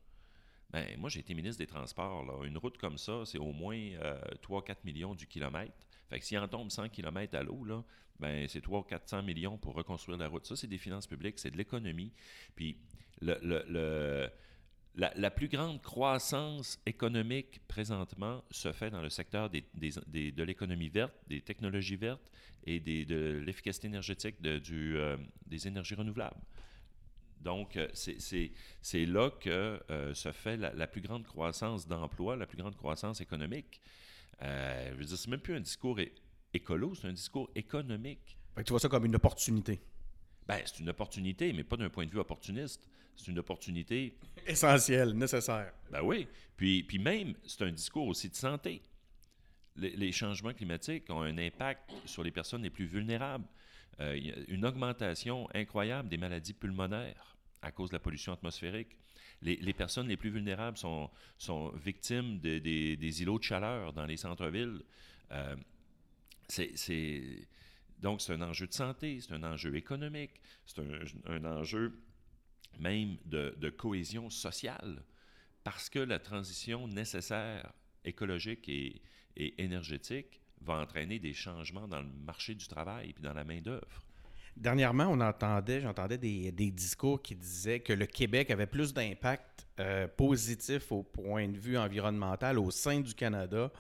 [0.73, 2.45] Ben, moi, j'ai été ministre des Transports.
[2.45, 5.75] Une route comme ça, c'est au moins 3-4 euh, millions du kilomètre.
[6.09, 7.65] Fait que s'il en tombe 100 km à l'eau,
[8.19, 10.47] ben, c'est 300-400 millions pour reconstruire la route.
[10.47, 12.13] Ça, c'est des finances publiques, c'est de l'économie.
[12.55, 12.77] Puis
[13.21, 14.31] le, le
[14.97, 21.15] la, plus grande croissance économique présentement se fait dans le secteur des, de l'économie verte,
[21.29, 22.31] des technologies vertes
[22.67, 26.41] et de l'efficacité énergétique euh, des énergies renouvelables.
[27.41, 32.59] Donc, euh, c'est là que euh, se fait la, plus grande croissance d'emploi, la plus
[32.59, 33.81] grande croissance économique.
[34.41, 35.99] je veux dire, c'est même plus un discours
[36.53, 38.37] écolo, c'est un discours économique.
[38.65, 39.81] tu vois ça comme une opportunité.
[40.47, 42.89] Ben, c'est une opportunité, mais pas d'un point de vue opportuniste.
[43.17, 44.17] C'est une opportunité.
[44.47, 45.73] Essentielle, nécessaire.
[45.91, 46.27] Ben oui.
[46.57, 48.83] Puis, puis même, c'est un discours aussi de santé.
[49.77, 53.45] Les, changements climatiques ont un impact sur les personnes les plus vulnérables.
[54.01, 58.97] Euh, une augmentation incroyable des maladies pulmonaires à cause de la pollution atmosphérique.
[59.43, 64.83] Les, personnes les plus vulnérables sont, sont victimes des îlots de chaleur dans les centres-villes.
[65.33, 65.57] Euh,
[66.49, 67.47] c'est
[68.01, 70.81] donc, c'est un enjeu de santé, c'est un enjeu économique, c'est
[71.27, 72.03] un, enjeu
[72.79, 75.05] même de, cohésion sociale,
[75.65, 77.73] parce que la transition nécessaire
[78.05, 79.03] écologique et,
[79.37, 84.03] énergétique va entraîner des changements dans le marché du travail et dans la main-d'œuvre.
[84.57, 90.07] Dernièrement, on entendait, j'entendais des, discours qui disaient que le Québec avait plus d'impact euh,
[90.09, 93.71] positif au point de vue environnemental au sein du Canada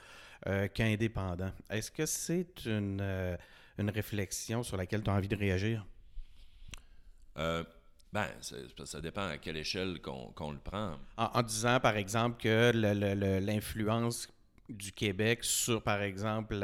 [0.46, 1.52] euh, qu'indépendant.
[1.68, 3.36] Est-ce que c'est une, euh,
[3.76, 5.84] une réflexion sur laquelle tu as envie de réagir?
[7.36, 7.62] Euh,
[8.12, 8.26] ben,
[8.84, 10.98] ça dépend à quelle échelle qu'on le prend.
[11.16, 12.72] En, disant, par exemple, que
[13.40, 14.28] l'influence
[14.70, 16.54] du Québec sur, par exemple,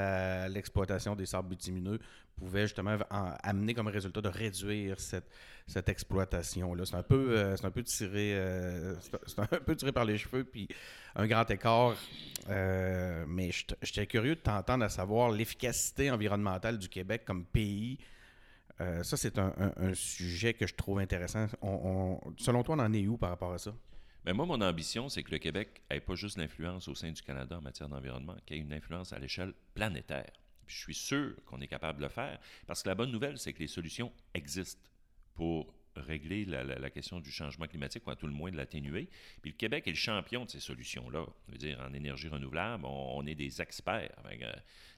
[0.49, 1.99] l'exploitation des sables bitumineux
[2.37, 5.31] pouvait justement amener comme résultat de réduire cette,
[5.67, 6.85] cette exploitation-là.
[6.85, 8.95] C'est un peu, euh, un tiré, euh,
[9.39, 10.69] un peu tiré par les cheveux, puis
[11.15, 11.97] un grand écart.
[12.49, 13.51] Euh, mais
[13.83, 17.99] j'étais curieux de t'entendre à savoir l'efficacité environnementale du Québec comme pays.
[18.79, 21.47] ça, c'est un, sujet que je trouve intéressant.
[22.37, 23.73] selon toi, on en est où par rapport à ça?
[24.27, 27.23] Mais moi, mon ambition, c'est que le Québec n'ait pas juste l'influence au sein du
[27.23, 30.33] Canada en matière d'environnement, qu'il ait une influence à l'échelle planétaire.
[30.67, 33.53] je suis sûr qu'on est capable de le faire, parce que la bonne nouvelle, c'est
[33.53, 34.91] que les solutions existent
[35.35, 39.09] pour régler la, question du changement climatique, ou à tout le moins de l'atténuer.
[39.43, 41.25] Puis le Québec est le champion de ces solutions-là.
[41.57, 44.11] Dire, en énergie renouvelable, on, est des experts.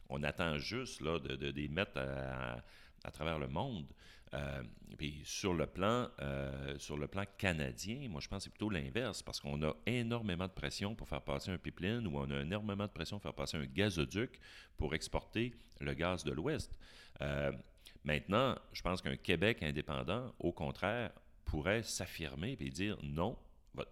[0.09, 3.87] on attend juste là, de, les mettre à, travers le monde.
[4.35, 4.63] Euh,
[4.99, 8.69] puis sur le plan, euh, sur le plan canadien, moi je pense que c'est plutôt
[8.69, 12.41] l'inverse parce qu'on a énormément de pression pour faire passer un pipeline ou on a
[12.41, 14.39] énormément de pression pour faire passer un gazoduc
[14.77, 16.77] pour exporter le gaz de l'Ouest.
[17.21, 17.53] Euh,
[18.05, 21.13] maintenant, je pense qu'un Québec indépendant, au contraire,
[21.45, 23.39] pourrait s'affirmer et dire non,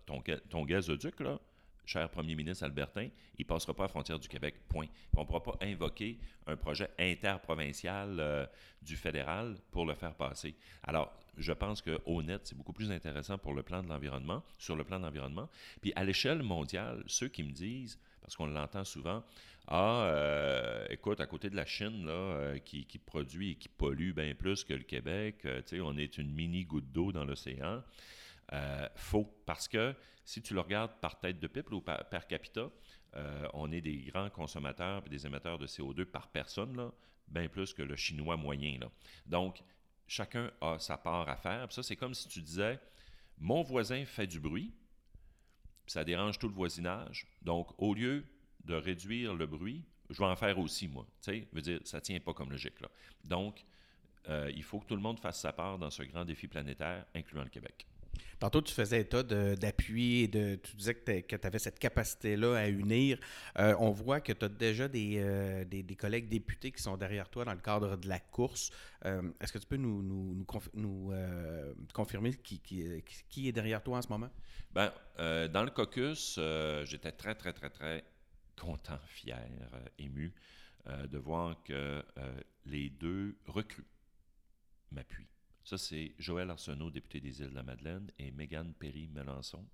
[0.04, 1.40] ton, ton gazoduc, là,
[1.86, 4.86] cher premier ministre Albertin, il ne passera pas à la frontière du Québec, point.
[5.16, 8.46] on ne pourra pas invoquer un projet interprovincial euh,
[8.82, 10.56] du fédéral pour le faire passer.
[10.82, 14.74] Alors, je pense que honnête, c'est beaucoup plus intéressant pour le plan de l'environnement, sur
[14.74, 15.48] le plan de l'environnement.
[15.80, 19.22] Puis à l'échelle mondiale, ceux qui me disent, parce qu'on l'entend souvent,
[19.68, 24.12] ah, euh, écoute, à côté de la Chine, là, euh, qui, produit et qui pollue
[24.12, 27.82] bien plus que le Québec, tu sais, on est une mini goutte d'eau dans l'océan.
[28.94, 29.94] Faux, parce que
[30.26, 32.68] si tu le regardes par tête de pipe ou par, capita,
[33.14, 36.92] euh, on est des grands consommateurs et des émetteurs de CO2 par personne, là,
[37.28, 38.78] bien plus que le chinois moyen.
[38.80, 38.90] Là.
[39.24, 39.62] Donc,
[40.08, 41.72] chacun a sa part à faire.
[41.72, 42.78] ça, c'est comme si tu disais,
[43.38, 44.74] mon voisin fait du bruit,
[45.86, 47.26] ça dérange tout le voisinage.
[47.42, 48.24] Donc, au lieu
[48.64, 51.06] de réduire le bruit, je vais en faire aussi, moi.
[51.22, 52.80] Tu sais, dire, ça tient pas comme logique.
[52.80, 52.88] Là.
[53.24, 53.64] Donc,
[54.28, 57.06] euh, il faut que tout le monde fasse sa part dans ce grand défi planétaire,
[57.14, 57.86] incluant le Québec.
[58.38, 63.18] Tantôt, tu faisais état d'appui, de, tu disais que tu avais cette capacité-là à unir.
[63.58, 67.28] Euh, on voit que tu as déjà euh, des, des, collègues députés qui sont derrière
[67.30, 68.70] toi dans le cadre de la course.
[69.04, 71.12] Euh, est-ce que tu peux nous, nous, nous,
[71.94, 74.30] confirmer qui, qui, qui, est derrière toi en ce moment?
[74.74, 74.92] Bien,
[75.48, 76.38] dans le caucus,
[76.84, 78.04] j'étais très, très, très, très
[78.60, 79.38] content, fier,
[79.98, 80.34] ému
[80.86, 82.04] de voir que
[82.66, 83.86] les deux recrues
[84.90, 85.35] m'appuient.
[85.66, 89.66] Ça, c'est Joël Arsenault, député des Îles-de-la-Madeleine, et Mégane Perry-Melançon,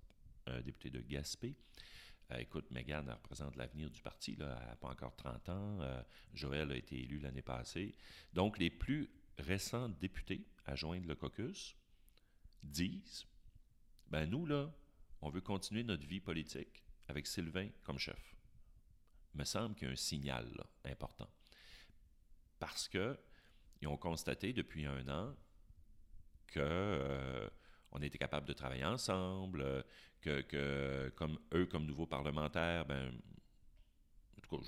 [0.65, 1.55] député de Gaspé.
[2.31, 4.35] Euh, écoute, Mégane représente l'avenir du parti.
[4.35, 4.57] Là.
[4.61, 5.81] Elle n'a pas encore 30 ans.
[5.81, 6.01] Euh,
[6.33, 7.95] Joël a été élu l'année passée.
[8.33, 11.75] Donc, les plus récents députés à joindre le caucus
[12.63, 13.25] disent
[14.07, 14.73] ben nous, là,
[15.21, 18.35] on veut continuer notre vie politique avec Sylvain comme chef.
[19.33, 20.47] Il me semble qu'il y a un signal
[20.85, 21.29] important.
[22.59, 25.35] Parce qu'ils ont constaté depuis un an
[26.53, 27.49] qu'on euh,
[28.01, 29.81] était capable de travailler ensemble, euh,
[30.21, 33.11] que, comme eux, comme nouveaux parlementaires, ben,
[34.37, 34.63] en tout cas,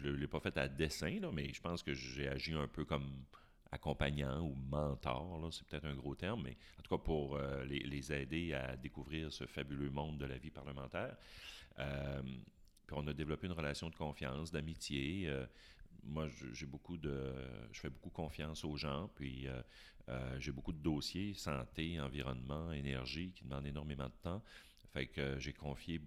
[0.00, 2.84] je ne l'ai pas fait à dessein, mais je pense que j'ai agi un peu
[2.84, 3.24] comme
[3.70, 8.12] accompagnant ou mentor, c'est peut-être un gros terme, mais en tout cas pour euh, les,
[8.12, 11.16] aider à découvrir ce fabuleux monde de la vie parlementaire.
[11.76, 15.30] puis on a développé une relation de confiance, d'amitié
[16.04, 17.34] moi, j'ai beaucoup de,
[17.72, 19.60] je fais beaucoup confiance aux gens, puis euh,
[20.08, 24.42] euh, j'ai beaucoup de dossiers, santé, environnement, énergie, qui demandent énormément de temps.
[24.92, 26.00] Fait que j'ai confié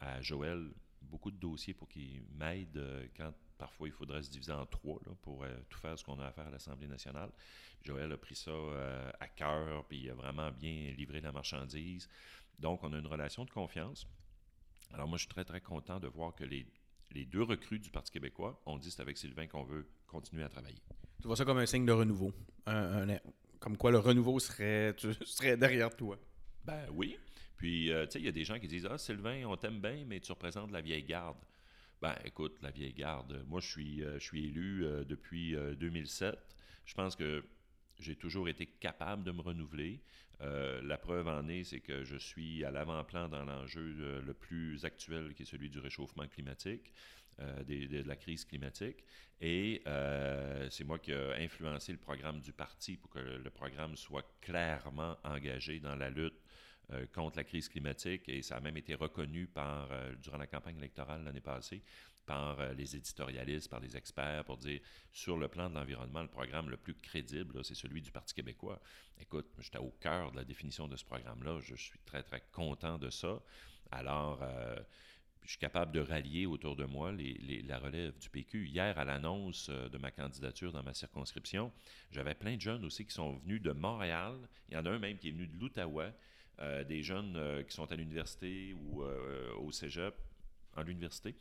[0.00, 4.52] à Joël beaucoup de dossiers pour qu'il m'aide euh, quand parfois il faudrait se diviser
[4.52, 7.30] en trois là, pour tout faire ce qu'on a à faire à l'Assemblée nationale.
[7.82, 8.50] Joël a pris ça
[9.20, 12.08] à cœur, puis il a vraiment bien livré la marchandise.
[12.58, 14.08] Donc, on a une relation de confiance.
[14.92, 16.66] Alors moi, je suis très, très content de voir que les
[17.14, 20.48] les deux recrues du Parti québécois ont dit c'est avec Sylvain qu'on veut continuer à
[20.48, 20.80] travailler.
[21.20, 22.32] Tu vois ça comme un signe de renouveau.
[23.60, 24.94] comme quoi le renouveau serait,
[25.24, 26.18] serait derrière toi.
[26.64, 27.16] Ben oui.
[27.56, 29.80] Puis, euh, tu sais, il y a des gens qui disent Ah, Sylvain, on t'aime
[29.80, 31.38] bien, mais tu représentes la vieille garde.
[32.00, 36.36] Ben, écoute, la vieille garde, moi, je suis, euh, je suis élu euh, depuis 2007.
[36.84, 37.44] Je pense que
[38.02, 40.00] j'ai toujours été capable de me renouveler.
[40.40, 44.34] Euh, la preuve en est, c'est que je suis à l'avant-plan dans l'enjeu euh, le
[44.34, 46.92] plus actuel qui est celui du réchauffement climatique,
[47.40, 49.04] euh, de la crise climatique.
[49.40, 49.82] Et
[50.70, 55.16] c'est moi qui ai influencé le programme du parti pour que le programme soit clairement
[55.24, 56.40] engagé dans la lutte
[57.12, 59.88] contre la crise climatique et ça a même été reconnu par,
[60.22, 61.82] durant la campagne électorale l'année passée
[62.26, 64.80] par euh, les éditorialistes, par les experts, pour dire
[65.12, 68.80] sur le plan de l'environnement, le programme le plus crédible, c'est celui du Parti québécois.
[69.20, 71.58] Écoute, j'étais au cœur de la définition de ce programme-là.
[71.60, 73.40] Je suis très, très content de ça.
[73.90, 74.76] Alors, euh,
[75.42, 78.68] je suis capable de rallier autour de moi la relève du PQ.
[78.68, 81.72] Hier, à l'annonce euh, de ma candidature dans ma circonscription,
[82.10, 84.36] j'avais plein de jeunes aussi qui sont venus de Montréal.
[84.68, 86.12] Il y en a un même qui est venu de l'Outaouais.
[86.86, 90.14] des jeunes qui sont à l'université ou au cégep,
[90.76, 91.34] à l'université,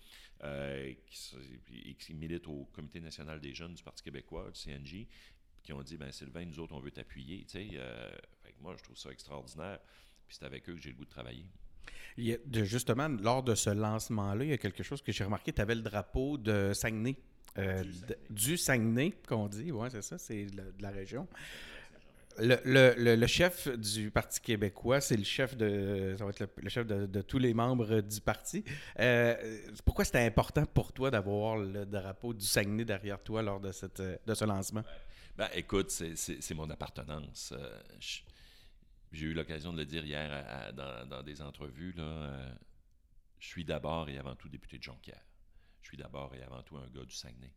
[0.43, 5.07] euh, qui, qui, militent au Comité national des jeunes du Parti québécois, du CNJ,
[5.63, 7.45] qui ont dit ben Sylvain, nous autres, on veut t'appuyer.
[7.55, 8.11] Euh,
[8.61, 9.79] moi, je trouve ça extraordinaire.
[10.27, 11.45] Puis c'est avec eux que j'ai le goût de travailler.
[12.63, 15.53] justement, lors de ce lancement-là, il y a quelque chose que j'ai remarqué.
[15.53, 17.15] Tu avais le drapeau de Saguenay.
[17.57, 17.83] Euh,
[18.29, 19.71] du Saguenay, qu'on dit.
[19.71, 21.27] Oui, c'est ça, c'est de, la région.
[22.39, 26.69] Le, le, le, chef du Parti québécois, c'est le chef de ça va être le,
[26.69, 28.63] chef de, tous les membres du parti.
[28.99, 29.35] Euh,
[29.85, 33.71] pourquoi c'était important pour toi d'avoir le drapeau du Saguenay derrière toi lors de,
[34.25, 34.83] de ce lancement?
[35.37, 37.53] Ben, écoute, c'est mon appartenance.
[37.57, 37.79] Euh,
[39.11, 41.93] j'ai eu l'occasion de le dire hier dans, dans, des entrevues.
[41.93, 42.53] Là, euh,
[43.39, 45.25] je suis d'abord et avant tout député de Jonquière.
[45.81, 47.53] Je suis d'abord et avant tout un gars du Saguenay.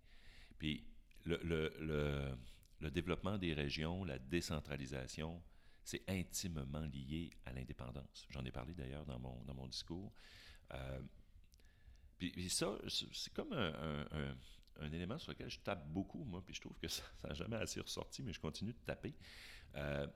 [0.59, 0.87] Puis
[1.25, 2.37] le,
[2.81, 5.43] le développement des régions, la décentralisation,
[5.85, 8.27] c'est intimement lié à l'indépendance.
[8.31, 10.13] J'en ai parlé d'ailleurs dans mon, dans mon discours.
[10.73, 11.01] Euh,
[12.19, 16.79] puis, ça, c'est comme un, élément sur lequel je tape beaucoup, moi, puis je trouve
[16.79, 19.15] que ça n'a jamais assez ressorti, mais je continue de taper.
[19.77, 20.07] Euh,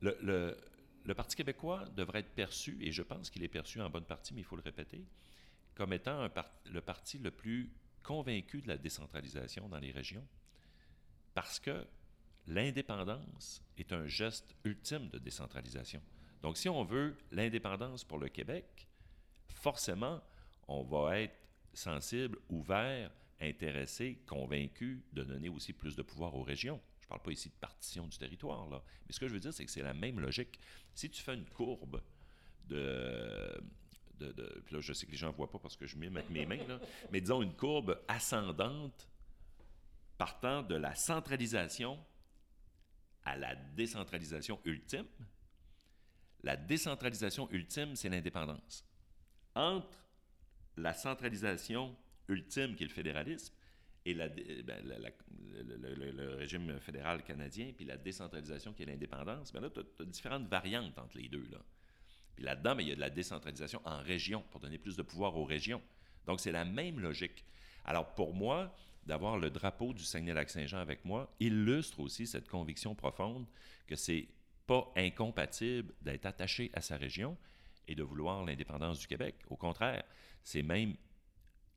[0.00, 4.34] le, Parti québécois devrait être perçu, et je pense qu'il est perçu en bonne partie,
[4.34, 5.04] mais il faut le répéter,
[5.74, 6.28] comme étant
[6.66, 10.26] le parti le plus convaincu de la décentralisation dans les régions
[11.34, 11.86] parce que
[12.46, 16.02] l'indépendance est un geste ultime de décentralisation.
[16.42, 18.88] Donc, si on veut l'indépendance pour le Québec,
[19.48, 20.20] forcément,
[20.68, 21.36] on va être
[21.72, 23.10] sensible, ouvert,
[23.40, 26.80] intéressé, convaincu de donner aussi plus de pouvoir aux régions.
[27.00, 28.68] Je ne parle pas ici de partition du territoire.
[28.70, 30.58] Mais ce que je veux dire, c'est que c'est la même logique.
[30.94, 32.02] Si tu fais une courbe
[32.68, 33.60] de,
[34.18, 36.30] puis là, je sais que les gens ne voient pas parce que je mets avec
[36.30, 36.58] mes mains,
[37.10, 39.08] mais disons une courbe ascendante
[40.22, 41.98] partant de la centralisation
[43.24, 45.04] à la décentralisation ultime.
[46.44, 48.86] La décentralisation ultime, c'est l'indépendance.
[49.56, 49.98] Entre
[50.76, 51.96] la centralisation
[52.28, 53.52] ultime, qui est le fédéralisme,
[54.04, 59.70] et la, ben, le, régime fédéral canadien, puis la décentralisation qui est l'indépendance, ben là,
[59.70, 61.48] tu as, différentes variantes entre les deux.
[61.50, 61.58] Là.
[62.36, 65.02] Puis là-dedans, ben, il y a de la décentralisation en région, pour donner plus de
[65.02, 65.82] pouvoir aux régions.
[66.26, 67.44] Donc, c'est la même logique.
[67.84, 68.72] Alors, pour moi,
[69.06, 73.46] d'avoir le drapeau du Saguenay-Lac-Saint-Jean avec moi illustre aussi cette conviction profonde
[73.86, 74.28] que c'est
[74.66, 77.36] pas incompatible d'être attaché à sa région
[77.88, 79.34] et de vouloir l'indépendance du Québec.
[79.48, 80.04] Au contraire,
[80.44, 80.94] c'est même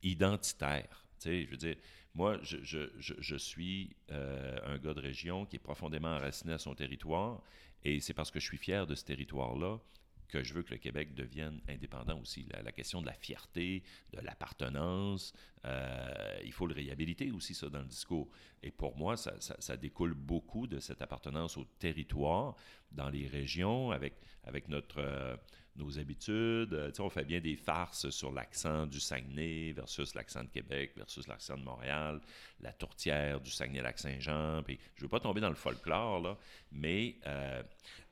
[0.02, 1.04] identitaire.
[1.20, 1.76] Tu sais, je veux dire,
[2.14, 7.42] moi, je, suis euh, un gars de région qui est profondément enraciné à son territoire
[7.84, 9.78] et c'est parce que je suis fier de ce territoire-là
[10.26, 12.46] que je veux que le Québec devienne indépendant aussi.
[12.64, 15.32] La, question de la fierté, de l'appartenance,
[15.64, 18.28] euh, il faut le réhabiliter aussi, ça, dans le discours.
[18.62, 22.56] Et pour moi, ça, ça, découle beaucoup de cette appartenance au territoire,
[22.92, 24.14] dans les régions, avec,
[24.44, 25.36] avec notre, euh,
[25.76, 26.72] nos habitudes.
[26.72, 31.26] Euh, on fait bien des farces sur l'accent du Saguenay versus l'accent de Québec versus
[31.26, 32.20] l'accent de Montréal,
[32.60, 34.62] la tourtière du Saguenay-Lac-Saint-Jean.
[34.66, 36.38] je ne veux pas tomber dans le folklore, là,
[36.72, 37.16] mais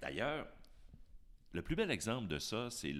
[0.01, 0.47] d'ailleurs,
[1.55, 2.93] le plus bel exemple de ça, c'est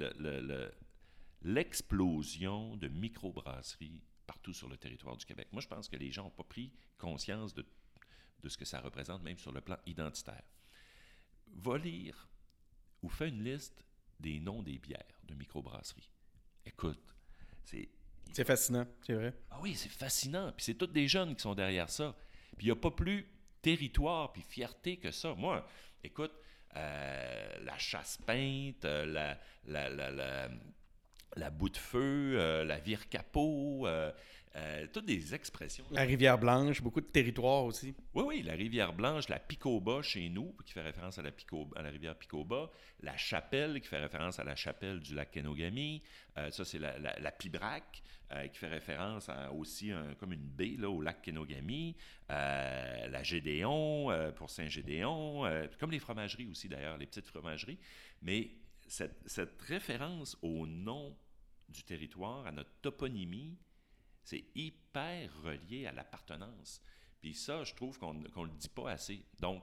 [1.43, 5.49] l'explosion de microbrasseries partout sur le territoire du Québec.
[5.53, 7.67] Moi, je pense que les gens n'ont pas pris conscience de,
[8.47, 10.45] ce que ça représente, même sur le plan identitaire.
[11.49, 12.29] Va lire
[13.03, 13.85] ou fais une liste
[14.21, 16.09] des noms des bières de microbrasseries.
[16.65, 17.15] Écoute,
[17.65, 17.91] c'est...
[18.33, 19.35] C'est fascinant, c'est vrai.
[19.51, 20.53] Ah oui, c'est fascinant.
[20.53, 22.17] Puis c'est tous des jeunes qui sont derrière ça.
[22.57, 23.29] Puis il n'y a pas plus
[23.61, 25.35] territoire puis fierté que ça.
[25.35, 25.67] Moi,
[26.03, 26.33] écoute,
[26.75, 30.49] la chasse peinte, euh, la, la, la,
[31.35, 33.87] la, bout de feu, euh, la vire capot,
[34.93, 35.85] toutes des expressions.
[35.91, 37.95] La rivière blanche, beaucoup de territoires aussi.
[38.15, 41.31] Oui, oui, la rivière blanche, la Picoba chez nous, qui fait référence à la,
[41.75, 42.71] à la rivière Picoba,
[43.01, 46.03] la chapelle, qui fait référence à la chapelle du lac Kenogami,
[46.51, 48.03] ça c'est la, la, la Pibrac.
[48.33, 51.95] Euh, qui fait référence aussi comme une baie là, au lac Kenogami,
[52.31, 55.43] euh, la Gédéon euh, pour Saint-Gédéon,
[55.79, 57.79] comme les fromageries aussi d'ailleurs, les petites fromageries.
[58.23, 58.51] Mais
[58.87, 61.15] cette, cette, référence au nom
[61.69, 63.59] du territoire, à notre toponymie,
[64.23, 66.81] c'est hyper relié à l'appartenance.
[67.21, 69.25] Puis ça, je trouve qu'on ne le dit pas assez.
[69.41, 69.63] Donc,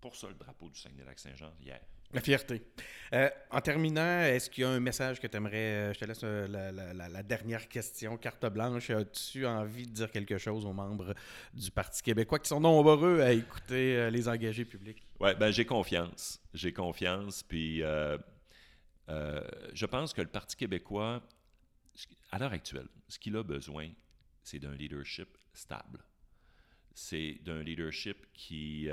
[0.00, 1.80] pour ça, le drapeau du Saguenay-Lac-Saint-Jean hier.
[2.12, 2.62] La fierté.
[3.12, 5.56] Euh, en terminant, est-ce qu'il y a un message que tu aimerais.
[5.56, 8.88] Euh, je te laisse euh, la, dernière question, carte blanche.
[8.88, 11.14] As-tu envie de dire quelque chose aux membres
[11.52, 15.06] du Parti québécois qui sont nombreux à écouter les engagés publics?
[15.20, 16.40] Oui, ben j'ai confiance.
[16.54, 17.42] J'ai confiance.
[17.42, 17.82] Puis
[19.08, 21.22] je pense que le Parti québécois,
[22.30, 23.90] à l'heure actuelle, ce qu'il a besoin,
[24.42, 26.04] c'est d'un leadership stable.
[26.94, 28.88] C'est d'un leadership qui,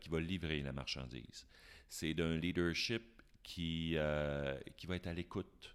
[0.00, 1.46] qui va livrer la marchandise
[1.90, 3.02] c'est d'un leadership
[3.42, 5.74] qui, euh, qui va être à l'écoute.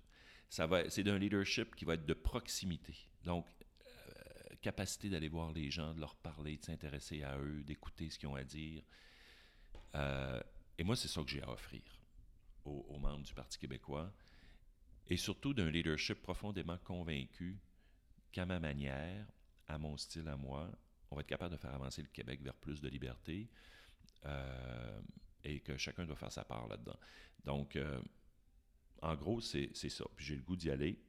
[0.49, 2.95] C'est d'un leadership qui va être de proximité.
[3.25, 3.45] Donc,
[3.85, 8.17] euh, capacité d'aller voir les gens, de leur parler, de s'intéresser à eux, d'écouter ce
[8.17, 8.81] qu'ils ont à dire.
[9.95, 10.41] Euh,
[10.77, 11.81] et moi, c'est ça que j'ai à offrir
[12.65, 14.11] aux, membres du Parti québécois.
[15.07, 17.59] Et surtout d'un leadership profondément convaincu
[18.31, 19.25] qu'à ma manière,
[19.67, 20.69] à mon style, à moi,
[21.11, 23.47] on va être capable de faire avancer le Québec vers plus de liberté,
[25.43, 26.97] et que chacun doit faire sa part là-dedans.
[27.43, 27.77] Donc,
[29.01, 30.05] en gros, c'est ça.
[30.15, 30.99] Puis j'ai le goût d'y aller.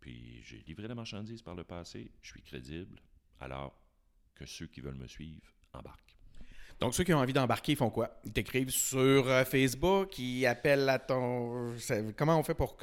[0.00, 2.12] Puis j'ai livré la marchandise par le passé.
[2.20, 3.00] Je suis crédible.
[3.40, 3.80] Alors
[4.34, 6.17] que ceux qui veulent me suivre embarquent.
[6.80, 8.10] Donc, ceux qui ont envie d'embarquer, ils font quoi?
[8.24, 11.74] Ils t'écrivent sur euh, Facebook, ils appellent à ton.
[12.16, 12.76] Comment on fait pour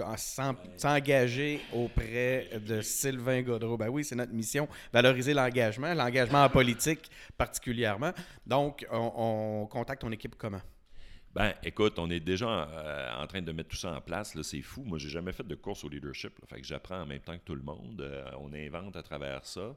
[0.78, 3.78] s'engager auprès de Sylvain Godreau?
[3.78, 8.12] Ben oui, c'est notre mission, valoriser l'engagement, l'engagement en politique particulièrement.
[8.46, 10.62] Donc, on contacte ton équipe comment?
[11.36, 14.42] Ben, écoute, on est déjà euh, en train de mettre tout ça en place.
[14.42, 14.84] C'est fou.
[14.86, 16.32] Moi, j'ai jamais fait de course au leadership.
[16.48, 18.00] fait que j'apprends en même temps que tout le monde.
[18.00, 19.76] Euh, on invente à travers ça.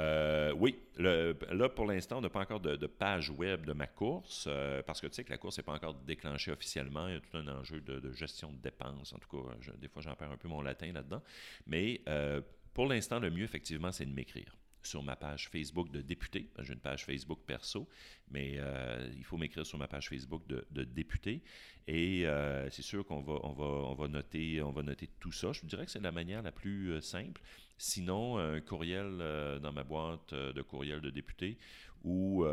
[0.00, 4.48] Euh, oui, là, pour l'instant, on n'a pas encore de, page web de ma course
[4.84, 7.06] parce que tu sais que la course n'est pas encore déclenchée officiellement.
[7.06, 9.12] Il y a tout un enjeu de, gestion de dépenses.
[9.12, 11.22] En tout cas, des fois, j'en perds un peu mon latin là-dedans.
[11.68, 12.02] Mais
[12.74, 14.56] pour l'instant, le mieux, effectivement, c'est de m'écrire
[14.86, 16.48] sur ma page Facebook de député.
[16.60, 17.88] J'ai une page Facebook perso,
[18.30, 21.42] mais euh, il faut m'écrire sur ma page Facebook de, député.
[21.86, 25.32] Et euh, c'est sûr qu'on va, on va, on va, noter, on va noter tout
[25.32, 25.52] ça.
[25.52, 27.42] Je dirais que c'est la manière la plus euh, simple.
[27.78, 29.18] Sinon, un courriel
[29.62, 31.58] dans ma boîte de courriel de député
[32.04, 32.46] ou.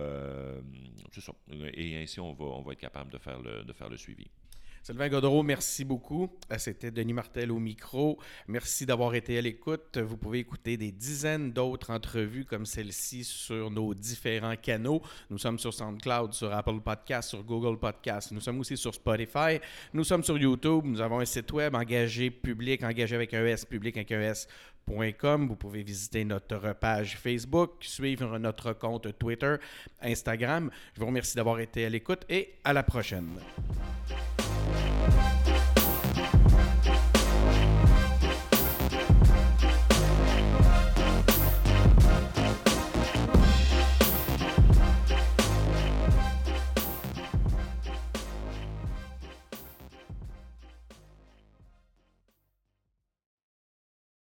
[1.73, 4.27] Et ainsi, on va, on va être capable de faire le, de faire le suivi.
[4.83, 6.29] Sylvain Godreau, merci beaucoup.
[6.51, 8.19] Euh, c'était Denis Martel au micro.
[8.49, 9.97] Merci d'avoir été à l'écoute.
[9.97, 15.01] Vous pouvez écouter des dizaines d'autres entrevues comme celle-ci sur nos différents canaux.
[15.29, 18.33] Nous sommes sur SoundCloud, sur Apple Podcast, sur Google Podcast.
[18.33, 19.57] Nous sommes aussi sur Spotify.
[19.93, 20.83] Nous sommes sur YouTube.
[20.83, 24.33] Nous avons un site web engagé public, engagé avec un public avec un.
[25.47, 29.55] Vous pouvez visiter notre page Facebook, suivre notre compte Twitter,
[30.01, 30.69] Instagram.
[30.93, 33.39] Je vous remercie d'avoir été à l'écoute et à la prochaine.